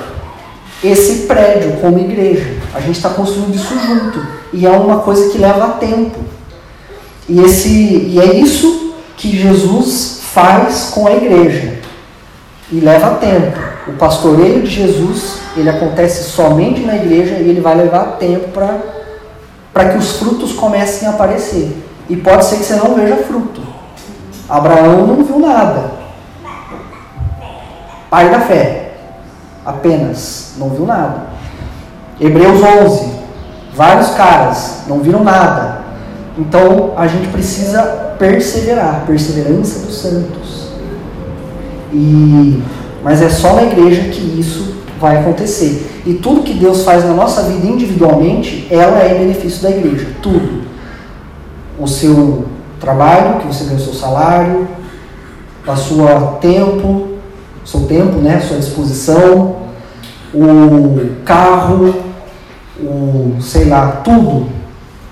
esse 0.83 1.27
prédio 1.27 1.73
como 1.81 1.99
igreja. 1.99 2.57
A 2.75 2.81
gente 2.81 2.97
está 2.97 3.11
construindo 3.11 3.55
isso 3.55 3.79
junto. 3.79 4.25
E 4.53 4.67
é 4.67 4.71
uma 4.71 4.99
coisa 5.01 5.31
que 5.31 5.39
leva 5.39 5.77
tempo. 5.81 6.19
E, 7.29 7.41
esse, 7.41 7.69
e 7.69 8.19
é 8.21 8.37
isso 8.37 8.95
que 9.17 9.37
Jesus 9.37 10.21
faz 10.33 10.91
com 10.95 11.07
a 11.07 11.13
igreja. 11.13 11.79
E 12.71 12.81
leva 12.81 13.17
tempo. 13.17 13.59
O 13.89 13.93
pastoreio 13.93 14.63
de 14.63 14.71
Jesus, 14.71 15.39
ele 15.57 15.69
acontece 15.69 16.31
somente 16.31 16.81
na 16.81 16.97
igreja 16.97 17.37
e 17.37 17.49
ele 17.49 17.61
vai 17.61 17.75
levar 17.75 18.17
tempo 18.19 18.49
para 19.73 19.89
que 19.89 19.99
os 19.99 20.19
frutos 20.19 20.53
comecem 20.53 21.09
a 21.09 21.13
aparecer. 21.13 21.77
E 22.09 22.17
pode 22.17 22.45
ser 22.45 22.57
que 22.57 22.65
você 22.65 22.77
não 22.77 22.95
veja 22.95 23.17
fruto. 23.17 23.61
Abraão 24.49 25.07
não 25.07 25.25
viu 25.25 25.39
nada. 25.39 25.93
Pai 28.09 28.31
da 28.31 28.41
fé. 28.41 28.88
Apenas. 29.65 30.55
Não 30.59 30.71
viu 30.71 30.87
nada. 30.87 31.27
Hebreus 32.21 32.61
11, 32.63 33.13
vários 33.75 34.11
caras 34.11 34.83
não 34.89 35.01
viram 35.01 35.23
nada. 35.23 35.83
Então 36.37 36.93
a 36.97 37.07
gente 37.07 37.29
precisa 37.29 37.83
perseverar, 38.19 39.05
perseverança 39.07 39.87
dos 39.87 39.99
santos. 40.01 40.69
E 41.93 42.63
mas 43.03 43.23
é 43.23 43.29
só 43.29 43.55
na 43.55 43.63
igreja 43.63 44.03
que 44.11 44.41
isso 44.41 44.77
vai 45.01 45.19
acontecer. 45.19 46.03
E 46.05 46.15
tudo 46.15 46.43
que 46.43 46.55
Deus 46.55 46.83
faz 46.83 47.05
na 47.05 47.15
nossa 47.15 47.43
vida 47.43 47.67
individualmente, 47.67 48.67
ela 48.71 49.01
é 49.01 49.15
em 49.15 49.21
benefício 49.21 49.63
da 49.63 49.71
igreja. 49.71 50.09
Tudo. 50.21 50.63
O 51.79 51.87
seu 51.87 52.47
trabalho, 52.81 53.41
que 53.41 53.47
você 53.47 53.65
ganha 53.65 53.77
o 53.77 53.81
seu 53.81 53.95
salário, 53.95 54.69
a 55.67 55.77
sua 55.77 56.39
tempo, 56.41 57.08
seu 57.71 57.81
tempo, 57.81 58.17
né, 58.17 58.41
sua 58.41 58.57
disposição, 58.57 59.57
o 60.33 61.23
carro, 61.23 61.95
o 62.81 63.37
sei 63.43 63.67
lá, 63.67 64.01
tudo, 64.03 64.49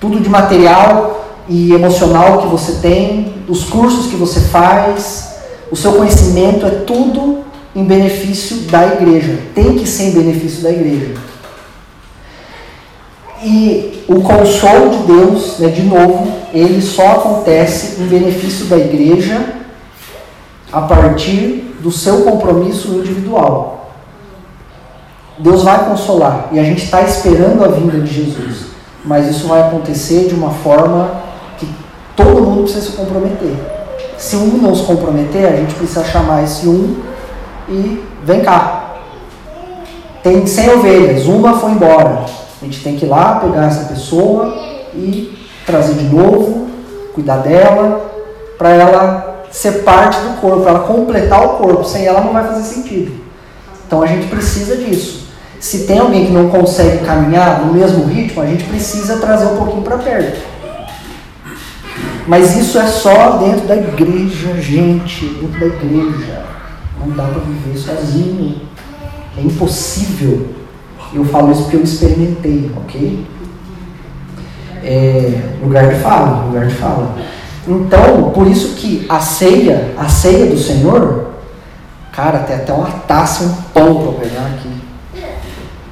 tudo 0.00 0.20
de 0.20 0.28
material 0.30 1.36
e 1.46 1.72
emocional 1.74 2.38
que 2.38 2.46
você 2.46 2.80
tem, 2.80 3.34
os 3.46 3.64
cursos 3.64 4.06
que 4.06 4.16
você 4.16 4.40
faz, 4.40 5.36
o 5.70 5.76
seu 5.76 5.92
conhecimento 5.92 6.64
é 6.64 6.70
tudo 6.70 7.44
em 7.74 7.84
benefício 7.84 8.56
da 8.70 8.86
igreja. 8.86 9.38
Tem 9.54 9.76
que 9.76 9.86
ser 9.86 10.04
em 10.04 10.12
benefício 10.12 10.62
da 10.62 10.70
igreja. 10.70 11.14
E 13.44 14.02
o 14.08 14.22
consolo 14.22 14.96
de 14.96 15.12
Deus, 15.12 15.58
né, 15.58 15.68
de 15.68 15.82
novo, 15.82 16.32
ele 16.54 16.80
só 16.80 17.06
acontece 17.12 18.00
em 18.00 18.06
benefício 18.06 18.64
da 18.64 18.78
igreja 18.78 19.56
a 20.72 20.80
partir 20.80 21.65
do 21.86 21.92
seu 21.92 22.22
compromisso 22.22 22.88
individual. 22.88 23.92
Deus 25.38 25.62
vai 25.62 25.88
consolar 25.88 26.48
e 26.50 26.58
a 26.58 26.64
gente 26.64 26.82
está 26.82 27.02
esperando 27.02 27.64
a 27.64 27.68
vinda 27.68 28.00
de 28.00 28.12
Jesus, 28.12 28.70
mas 29.04 29.30
isso 29.30 29.46
vai 29.46 29.62
acontecer 29.62 30.26
de 30.26 30.34
uma 30.34 30.50
forma 30.50 31.12
que 31.56 31.68
todo 32.16 32.42
mundo 32.42 32.64
precisa 32.64 32.90
se 32.90 32.96
comprometer. 32.96 33.54
Se 34.18 34.34
um 34.34 34.58
não 34.58 34.74
se 34.74 34.82
comprometer, 34.82 35.46
a 35.46 35.54
gente 35.54 35.76
precisa 35.76 36.04
chamar 36.04 36.42
esse 36.42 36.66
um 36.66 36.96
e 37.68 38.04
vem 38.24 38.40
cá. 38.40 38.96
Tem 40.24 40.44
100 40.44 40.70
ovelhas, 40.70 41.26
uma 41.26 41.56
foi 41.56 41.70
embora. 41.70 42.24
A 42.60 42.64
gente 42.64 42.82
tem 42.82 42.96
que 42.96 43.06
ir 43.06 43.08
lá 43.08 43.36
pegar 43.36 43.66
essa 43.66 43.84
pessoa 43.84 44.58
e 44.92 45.38
trazer 45.64 45.94
de 45.94 46.12
novo, 46.12 46.66
cuidar 47.14 47.36
dela, 47.36 48.10
para 48.58 48.70
ela 48.70 49.25
ser 49.50 49.82
parte 49.82 50.20
do 50.20 50.40
corpo, 50.40 50.68
ela 50.68 50.80
completar 50.80 51.44
o 51.44 51.48
corpo. 51.56 51.84
Sem 51.84 52.04
ela 52.04 52.20
não 52.20 52.32
vai 52.32 52.46
fazer 52.46 52.62
sentido. 52.62 53.12
Então 53.86 54.02
a 54.02 54.06
gente 54.06 54.26
precisa 54.26 54.76
disso. 54.76 55.26
Se 55.60 55.86
tem 55.86 55.98
alguém 55.98 56.26
que 56.26 56.32
não 56.32 56.48
consegue 56.48 57.04
caminhar 57.04 57.64
no 57.64 57.72
mesmo 57.72 58.04
ritmo, 58.04 58.42
a 58.42 58.46
gente 58.46 58.64
precisa 58.64 59.18
trazer 59.18 59.46
um 59.46 59.56
pouquinho 59.56 59.82
para 59.82 59.98
perto. 59.98 60.40
Mas 62.26 62.56
isso 62.56 62.78
é 62.78 62.86
só 62.86 63.36
dentro 63.38 63.66
da 63.66 63.76
igreja, 63.76 64.60
gente, 64.60 65.26
dentro 65.26 65.60
da 65.60 65.66
igreja. 65.66 66.44
Não 67.00 67.10
dá 67.10 67.22
para 67.22 67.40
viver 67.40 67.78
sozinho. 67.78 68.62
É 69.38 69.40
impossível. 69.40 70.48
Eu 71.14 71.24
falo 71.24 71.52
isso 71.52 71.62
porque 71.62 71.76
eu 71.76 71.82
experimentei, 71.82 72.70
ok? 72.76 73.26
É, 74.82 75.40
lugar 75.62 75.88
de 75.88 76.00
fala, 76.00 76.44
lugar 76.46 76.66
de 76.66 76.74
fala. 76.74 77.14
Então, 77.66 78.30
por 78.30 78.46
isso 78.46 78.76
que 78.76 79.04
a 79.08 79.20
ceia, 79.20 79.94
a 79.98 80.08
ceia 80.08 80.46
do 80.46 80.58
Senhor, 80.58 81.26
cara, 82.12 82.40
tem 82.40 82.56
até 82.56 82.72
uma 82.72 82.90
taça, 82.90 83.44
um 83.44 83.54
pão 83.72 84.02
para 84.02 84.24
pegar 84.24 84.46
aqui. 84.46 84.70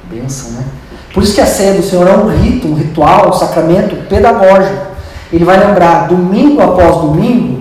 Benção, 0.09 0.51
né? 0.51 0.63
Por 1.13 1.23
isso 1.23 1.35
que 1.35 1.41
a 1.41 1.45
ceia 1.45 1.73
do 1.73 1.83
Senhor 1.83 2.07
é 2.07 2.15
um 2.15 2.29
rito, 2.29 2.67
um 2.67 2.75
ritual, 2.75 3.29
um 3.29 3.33
sacramento 3.33 3.95
pedagógico. 4.07 4.85
Ele 5.31 5.43
vai 5.43 5.57
lembrar 5.57 6.07
domingo 6.07 6.61
após 6.61 6.97
domingo 6.97 7.55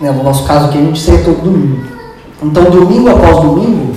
Né? 0.00 0.10
No 0.12 0.22
nosso 0.22 0.46
caso 0.46 0.66
aqui, 0.66 0.78
a 0.78 0.82
gente 0.82 1.00
seria 1.00 1.24
todo 1.24 1.42
domingo. 1.42 1.82
Então, 2.42 2.64
domingo 2.64 3.10
após 3.10 3.40
domingo, 3.40 3.87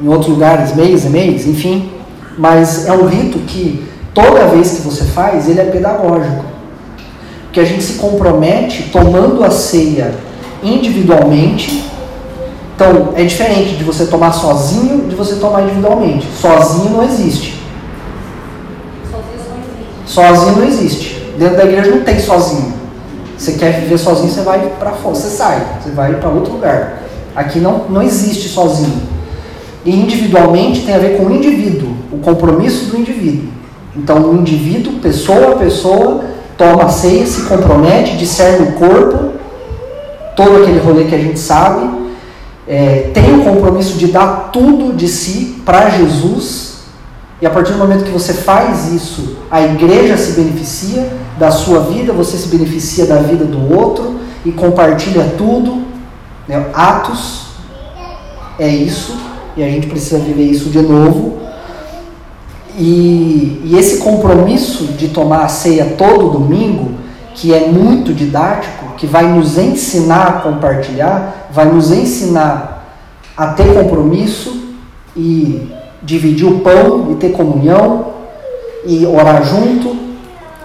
em 0.00 0.08
outros 0.08 0.28
lugares, 0.28 0.74
mês 0.74 1.04
e 1.04 1.08
mês, 1.08 1.46
enfim, 1.46 1.90
mas 2.36 2.86
é 2.86 2.92
um 2.92 3.06
rito 3.06 3.38
que 3.40 3.86
toda 4.14 4.46
vez 4.46 4.70
que 4.72 4.82
você 4.82 5.04
faz, 5.04 5.48
ele 5.48 5.60
é 5.60 5.64
pedagógico. 5.64 6.44
Porque 7.44 7.60
a 7.60 7.64
gente 7.64 7.82
se 7.82 7.94
compromete 7.94 8.90
tomando 8.92 9.42
a 9.44 9.50
ceia 9.50 10.14
individualmente. 10.62 11.84
Então, 12.74 13.12
é 13.16 13.24
diferente 13.24 13.74
de 13.76 13.82
você 13.82 14.06
tomar 14.06 14.32
sozinho 14.32 15.08
de 15.08 15.16
você 15.16 15.36
tomar 15.36 15.62
individualmente. 15.62 16.28
Sozinho 16.40 16.90
não 16.90 17.02
existe. 17.02 17.60
Sozinho 20.06 20.56
não 20.56 20.64
existe. 20.64 21.32
Dentro 21.36 21.56
da 21.56 21.64
igreja 21.64 21.90
não 21.90 22.02
tem 22.02 22.18
sozinho. 22.20 22.74
Você 23.36 23.52
quer 23.52 23.80
viver 23.80 23.98
sozinho, 23.98 24.30
você 24.30 24.42
vai 24.42 24.60
para 24.78 24.90
fora, 24.92 25.14
você 25.14 25.28
sai, 25.28 25.64
você 25.80 25.90
vai 25.90 26.14
para 26.14 26.28
outro 26.28 26.54
lugar. 26.54 27.02
Aqui 27.36 27.60
não, 27.60 27.84
não 27.88 28.02
existe 28.02 28.48
sozinho. 28.48 29.17
E 29.88 29.96
individualmente 29.96 30.82
tem 30.82 30.94
a 30.94 30.98
ver 30.98 31.16
com 31.16 31.24
o 31.24 31.34
indivíduo, 31.34 31.88
o 32.12 32.18
compromisso 32.18 32.90
do 32.90 32.98
indivíduo. 32.98 33.48
Então, 33.96 34.18
o 34.30 34.36
indivíduo, 34.36 35.00
pessoa 35.00 35.52
a 35.52 35.56
pessoa, 35.56 36.24
toma 36.58 36.84
a 36.84 36.88
ceia, 36.90 37.24
se 37.24 37.46
compromete, 37.46 38.18
discerne 38.18 38.68
o 38.68 38.72
corpo, 38.72 39.32
todo 40.36 40.62
aquele 40.62 40.78
rolê 40.78 41.04
que 41.04 41.14
a 41.14 41.18
gente 41.18 41.38
sabe, 41.38 41.88
é, 42.66 43.10
tem 43.14 43.34
o 43.34 43.44
compromisso 43.44 43.96
de 43.96 44.08
dar 44.08 44.50
tudo 44.52 44.94
de 44.94 45.08
si 45.08 45.62
para 45.64 45.88
Jesus 45.88 46.80
e 47.40 47.46
a 47.46 47.50
partir 47.50 47.72
do 47.72 47.78
momento 47.78 48.04
que 48.04 48.10
você 48.10 48.34
faz 48.34 48.92
isso, 48.92 49.38
a 49.50 49.62
igreja 49.62 50.18
se 50.18 50.32
beneficia 50.32 51.08
da 51.38 51.50
sua 51.50 51.80
vida, 51.80 52.12
você 52.12 52.36
se 52.36 52.48
beneficia 52.48 53.06
da 53.06 53.16
vida 53.16 53.46
do 53.46 53.74
outro 53.74 54.20
e 54.44 54.52
compartilha 54.52 55.34
tudo. 55.38 55.82
Né? 56.46 56.66
Atos 56.74 57.46
é 58.58 58.68
isso, 58.68 59.16
e 59.58 59.64
a 59.64 59.68
gente 59.68 59.88
precisa 59.88 60.20
viver 60.20 60.44
isso 60.44 60.70
de 60.70 60.80
novo. 60.80 61.36
E, 62.78 63.60
e 63.64 63.76
esse 63.76 63.98
compromisso 63.98 64.84
de 64.84 65.08
tomar 65.08 65.44
a 65.44 65.48
ceia 65.48 65.94
todo 65.98 66.30
domingo, 66.30 66.92
que 67.34 67.52
é 67.52 67.66
muito 67.66 68.14
didático, 68.14 68.94
que 68.96 69.04
vai 69.04 69.26
nos 69.26 69.58
ensinar 69.58 70.28
a 70.28 70.32
compartilhar, 70.34 71.48
vai 71.50 71.66
nos 71.66 71.90
ensinar 71.90 72.84
a 73.36 73.48
ter 73.48 73.74
compromisso 73.74 74.74
e 75.16 75.72
dividir 76.04 76.46
o 76.46 76.60
pão 76.60 77.08
e 77.10 77.16
ter 77.16 77.32
comunhão 77.32 78.12
e 78.86 79.04
orar 79.06 79.42
junto 79.42 79.96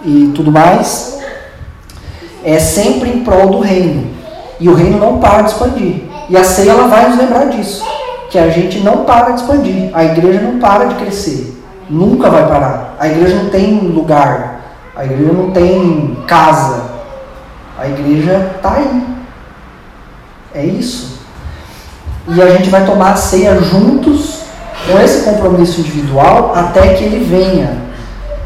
e 0.04 0.30
tudo 0.36 0.52
mais, 0.52 1.18
é 2.44 2.60
sempre 2.60 3.10
em 3.10 3.24
prol 3.24 3.48
do 3.48 3.58
reino. 3.58 4.06
E 4.60 4.68
o 4.68 4.74
reino 4.74 4.98
não 4.98 5.18
para 5.18 5.42
de 5.42 5.50
expandir. 5.50 6.02
E 6.30 6.36
a 6.36 6.44
ceia 6.44 6.70
ela 6.70 6.86
vai 6.86 7.08
nos 7.08 7.18
lembrar 7.18 7.46
disso, 7.46 7.84
que 8.34 8.38
a 8.40 8.48
gente 8.48 8.80
não 8.80 9.04
para 9.04 9.30
de 9.30 9.42
expandir, 9.42 9.90
a 9.92 10.04
igreja 10.06 10.40
não 10.40 10.58
para 10.58 10.86
de 10.86 10.96
crescer, 10.96 11.56
nunca 11.88 12.28
vai 12.28 12.44
parar. 12.48 12.96
A 12.98 13.06
igreja 13.06 13.36
não 13.36 13.48
tem 13.48 13.78
lugar, 13.78 14.60
a 14.96 15.04
igreja 15.04 15.32
não 15.32 15.52
tem 15.52 16.18
casa, 16.26 16.82
a 17.78 17.86
igreja 17.86 18.50
está 18.56 18.72
aí. 18.72 19.06
É 20.52 20.66
isso. 20.66 21.20
E 22.26 22.42
a 22.42 22.56
gente 22.56 22.70
vai 22.70 22.84
tomar 22.84 23.12
a 23.12 23.16
ceia 23.16 23.54
juntos 23.62 24.40
com 24.84 24.98
esse 24.98 25.22
compromisso 25.22 25.82
individual 25.82 26.54
até 26.56 26.94
que 26.94 27.04
ele 27.04 27.24
venha, 27.24 27.82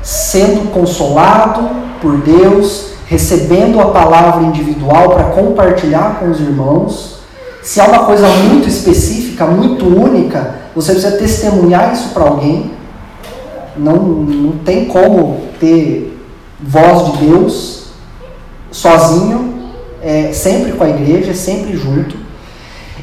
sendo 0.02 0.70
consolado 0.70 1.66
por 2.02 2.18
Deus, 2.18 2.90
recebendo 3.06 3.80
a 3.80 3.86
palavra 3.86 4.44
individual 4.44 5.14
para 5.14 5.24
compartilhar 5.30 6.18
com 6.20 6.30
os 6.30 6.40
irmãos. 6.40 7.20
Se 7.62 7.80
há 7.80 7.86
uma 7.86 8.04
coisa 8.04 8.28
muito 8.28 8.68
específica, 8.68 9.27
muito 9.46 9.86
única, 9.86 10.54
você 10.74 10.92
precisa 10.92 11.16
testemunhar 11.16 11.92
isso 11.92 12.10
para 12.10 12.24
alguém. 12.24 12.70
Não, 13.76 13.96
não 13.96 14.52
tem 14.58 14.86
como 14.86 15.40
ter 15.60 16.18
voz 16.60 17.12
de 17.12 17.26
Deus 17.26 17.88
sozinho, 18.70 19.70
é, 20.02 20.32
sempre 20.32 20.72
com 20.72 20.84
a 20.84 20.88
igreja, 20.88 21.34
sempre 21.34 21.76
junto. 21.76 22.16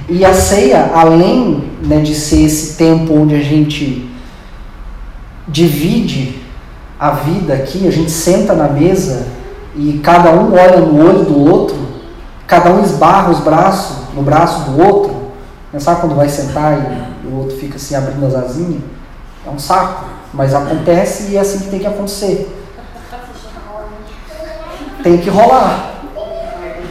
E 0.07 0.23
a 0.23 0.33
ceia, 0.33 0.91
além 0.93 1.63
né, 1.81 1.99
de 1.99 2.13
ser 2.13 2.43
esse 2.43 2.77
tempo 2.77 3.13
onde 3.13 3.35
a 3.35 3.41
gente 3.41 4.07
divide 5.47 6.39
a 6.99 7.11
vida 7.11 7.53
aqui, 7.53 7.87
a 7.87 7.91
gente 7.91 8.11
senta 8.11 8.53
na 8.53 8.67
mesa 8.67 9.27
e 9.75 9.99
cada 10.03 10.31
um 10.31 10.53
olha 10.53 10.79
no 10.79 11.05
olho 11.05 11.25
do 11.25 11.39
outro, 11.39 11.75
cada 12.47 12.71
um 12.71 12.83
esbarra 12.83 13.31
os 13.31 13.39
braços 13.39 13.97
no 14.15 14.21
braço 14.21 14.71
do 14.71 14.81
outro. 14.81 15.24
Né, 15.75 15.81
sabe 15.81 15.99
quando 15.99 16.15
vai 16.15 16.29
sentar 16.29 17.05
e 17.21 17.27
o 17.27 17.39
outro 17.39 17.57
fica 17.57 17.75
assim 17.75 17.95
abrindo 17.95 18.25
as 18.25 18.33
asinhas? 18.33 18.81
É 19.45 19.49
um 19.49 19.59
saco, 19.59 20.05
mas 20.33 20.53
acontece 20.53 21.31
e 21.31 21.35
é 21.35 21.41
assim 21.41 21.59
que 21.59 21.69
tem 21.69 21.79
que 21.81 21.85
acontecer. 21.85 22.49
Tem 25.03 25.17
que 25.17 25.29
rolar. 25.29 25.91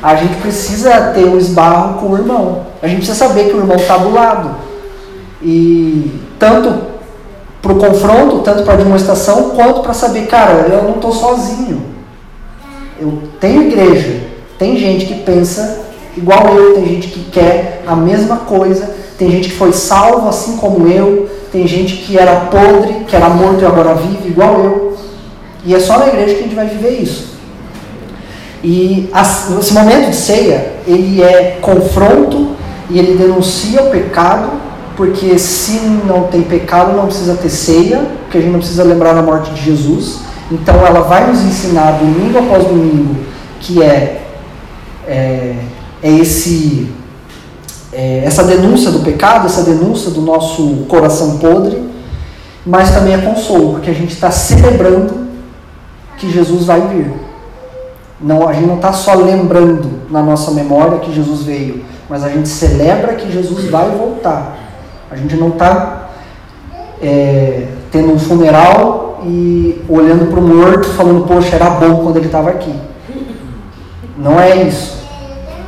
a 0.03 0.15
gente 0.17 0.37
precisa 0.37 1.13
ter 1.15 1.25
um 1.25 1.39
esbarro 1.39 1.99
com 1.99 2.11
o 2.11 2.19
irmão. 2.19 2.67
A 2.83 2.87
gente 2.87 2.99
precisa 2.99 3.27
saber 3.27 3.49
que 3.49 3.55
o 3.55 3.61
irmão 3.61 3.77
está 3.77 3.97
do 3.97 4.13
lado. 4.13 4.55
E 5.41 6.21
tanto 6.39 6.93
para 7.63 7.73
o 7.73 7.77
confronto, 7.77 8.41
tanto 8.41 8.65
para 8.65 8.75
a 8.75 8.77
demonstração, 8.77 9.53
quanto 9.57 9.81
para 9.81 9.95
saber, 9.95 10.27
cara, 10.27 10.53
eu 10.69 10.83
não 10.83 10.97
estou 10.97 11.11
sozinho. 11.11 11.87
Eu 13.01 13.23
tenho 13.41 13.63
igreja, 13.63 14.25
tem 14.59 14.77
gente 14.77 15.07
que 15.07 15.23
pensa 15.23 15.84
igual 16.17 16.55
eu, 16.55 16.75
tem 16.75 16.87
gente 16.87 17.09
que 17.09 17.31
quer 17.31 17.83
a 17.87 17.95
mesma 17.95 18.37
coisa, 18.39 18.95
tem 19.19 19.31
gente 19.31 19.49
que 19.51 19.57
foi 19.57 19.73
salvo 19.73 20.29
assim 20.29 20.57
como 20.57 20.89
eu, 20.89 21.29
tem 21.53 21.67
gente 21.67 21.97
que 21.97 22.19
era 22.19 22.47
podre, 22.47 23.05
que 23.07 23.15
era 23.15 23.29
morto 23.29 23.63
e 23.63 23.67
agora 23.67 23.95
vive 23.95 24.29
igual 24.29 24.61
eu. 24.61 24.97
E 25.65 25.75
é 25.75 25.81
só 25.81 25.99
na 25.99 26.09
igreja 26.09 26.35
que 26.35 26.41
a 26.41 26.43
gente 26.43 26.55
vai 26.55 26.67
viver 26.67 27.01
isso. 27.01 27.35
E 28.63 29.11
esse 29.59 29.73
momento 29.75 30.11
de 30.11 30.17
ceia, 30.17 30.73
ele 30.87 31.23
é 31.23 31.59
confronto 31.61 32.57
e 32.91 32.99
ele 32.99 33.17
denuncia 33.17 33.83
o 33.83 33.91
pecado, 33.91 34.51
porque 34.97 35.39
se 35.39 35.81
não 36.07 36.25
tem 36.25 36.43
pecado, 36.43 36.97
não 36.97 37.07
precisa 37.07 37.35
ter 37.35 37.51
ceia, 37.51 38.03
porque 38.23 38.39
a 38.39 38.41
gente 38.41 38.53
não 38.53 38.59
precisa 38.59 38.83
lembrar 38.83 39.13
da 39.13 39.23
morte 39.23 39.51
de 39.53 39.63
Jesus. 39.63 40.21
Então 40.51 40.75
ela 40.87 41.01
vai 41.01 41.27
nos 41.27 41.43
ensinar 41.43 41.99
domingo 41.99 42.39
após 42.39 42.65
domingo 42.65 43.17
que 43.61 43.83
é, 43.83 44.23
é, 45.07 45.55
é 46.05 46.11
esse 46.11 46.87
é, 47.91 48.23
essa 48.27 48.45
denúncia 48.45 48.91
do 48.91 48.99
pecado, 49.01 49.47
essa 49.47 49.63
denúncia 49.63 50.11
do 50.11 50.21
nosso 50.21 50.85
coração 50.87 51.39
podre, 51.39 51.83
mas 52.67 52.91
também 52.93 53.15
é 53.15 53.19
consolo, 53.19 53.73
porque 53.73 53.89
a 53.89 53.95
gente 53.95 54.13
está 54.13 54.31
celebrando 54.31 55.29
que 56.19 56.31
Jesus 56.31 56.67
vai 56.67 56.81
vir. 56.83 57.11
Não, 58.21 58.47
a 58.47 58.53
gente 58.53 58.67
não 58.67 58.77
está 58.77 58.93
só 58.93 59.15
lembrando 59.15 60.03
na 60.11 60.23
nossa 60.23 60.51
memória 60.51 60.99
que 60.99 61.13
Jesus 61.13 61.43
veio, 61.43 61.85
mas 62.09 62.23
a 62.23 62.29
gente 62.29 62.49
celebra 62.49 63.15
que 63.15 63.33
Jesus 63.33 63.65
vai 63.71 63.89
voltar. 63.91 64.59
A 65.11 65.17
gente 65.17 65.37
não 65.37 65.49
está 65.49 66.11
é, 67.01 67.69
tendo 67.91 68.13
um 68.13 68.19
funeral 68.19 69.23
e 69.25 69.81
olhando 69.89 70.31
para 70.31 70.41
o 70.41 70.43
morto 70.43 70.89
falando, 70.91 71.27
poxa, 71.27 71.55
era 71.55 71.71
bom 71.71 72.03
quando 72.03 72.17
ele 72.17 72.27
estava 72.27 72.51
aqui. 72.51 72.75
Não 74.19 74.39
é 74.39 74.65
isso. 74.65 75.04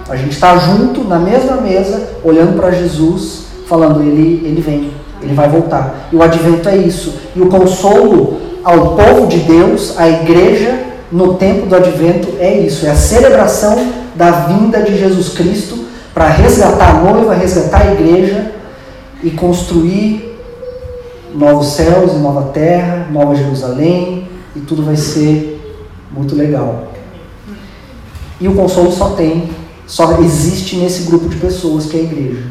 A 0.08 0.16
gente 0.16 0.32
está 0.32 0.56
junto 0.56 1.04
na 1.04 1.18
mesma 1.18 1.56
mesa, 1.56 2.10
olhando 2.22 2.56
para 2.56 2.70
Jesus, 2.70 3.46
falando, 3.68 4.02
ele, 4.02 4.42
ele 4.44 4.60
vem, 4.60 4.90
ele 5.20 5.34
vai 5.34 5.48
voltar. 5.48 6.08
E 6.12 6.16
o 6.16 6.22
advento 6.22 6.68
é 6.68 6.76
isso. 6.76 7.14
E 7.34 7.40
o 7.40 7.48
consolo 7.48 8.40
ao 8.62 8.96
povo 8.96 9.26
de 9.26 9.38
Deus, 9.38 9.98
à 9.98 10.08
igreja, 10.08 10.78
no 11.10 11.34
tempo 11.34 11.66
do 11.66 11.76
advento, 11.76 12.34
é 12.38 12.58
isso: 12.58 12.86
é 12.86 12.90
a 12.90 12.96
celebração 12.96 13.92
da 14.14 14.30
vinda 14.30 14.82
de 14.82 14.98
Jesus 14.98 15.30
Cristo 15.30 15.86
para 16.14 16.28
resgatar 16.28 16.96
a 16.96 17.02
noiva, 17.02 17.34
resgatar 17.34 17.82
a 17.82 17.92
igreja 17.92 18.52
e 19.22 19.30
construir 19.30 20.36
novos 21.34 21.68
céus 21.68 22.12
e 22.14 22.16
nova 22.16 22.50
terra, 22.50 23.06
nova 23.10 23.34
Jerusalém, 23.34 24.28
e 24.54 24.60
tudo 24.60 24.82
vai 24.82 24.96
ser 24.96 25.60
muito 26.10 26.34
legal. 26.34 26.88
E 28.40 28.48
o 28.48 28.54
consolo 28.54 28.90
só 28.90 29.10
tem, 29.10 29.50
só 29.86 30.20
existe 30.20 30.76
nesse 30.76 31.02
grupo 31.04 31.28
de 31.28 31.36
pessoas 31.36 31.86
que 31.86 31.96
é 31.96 32.00
a 32.00 32.04
igreja. 32.04 32.42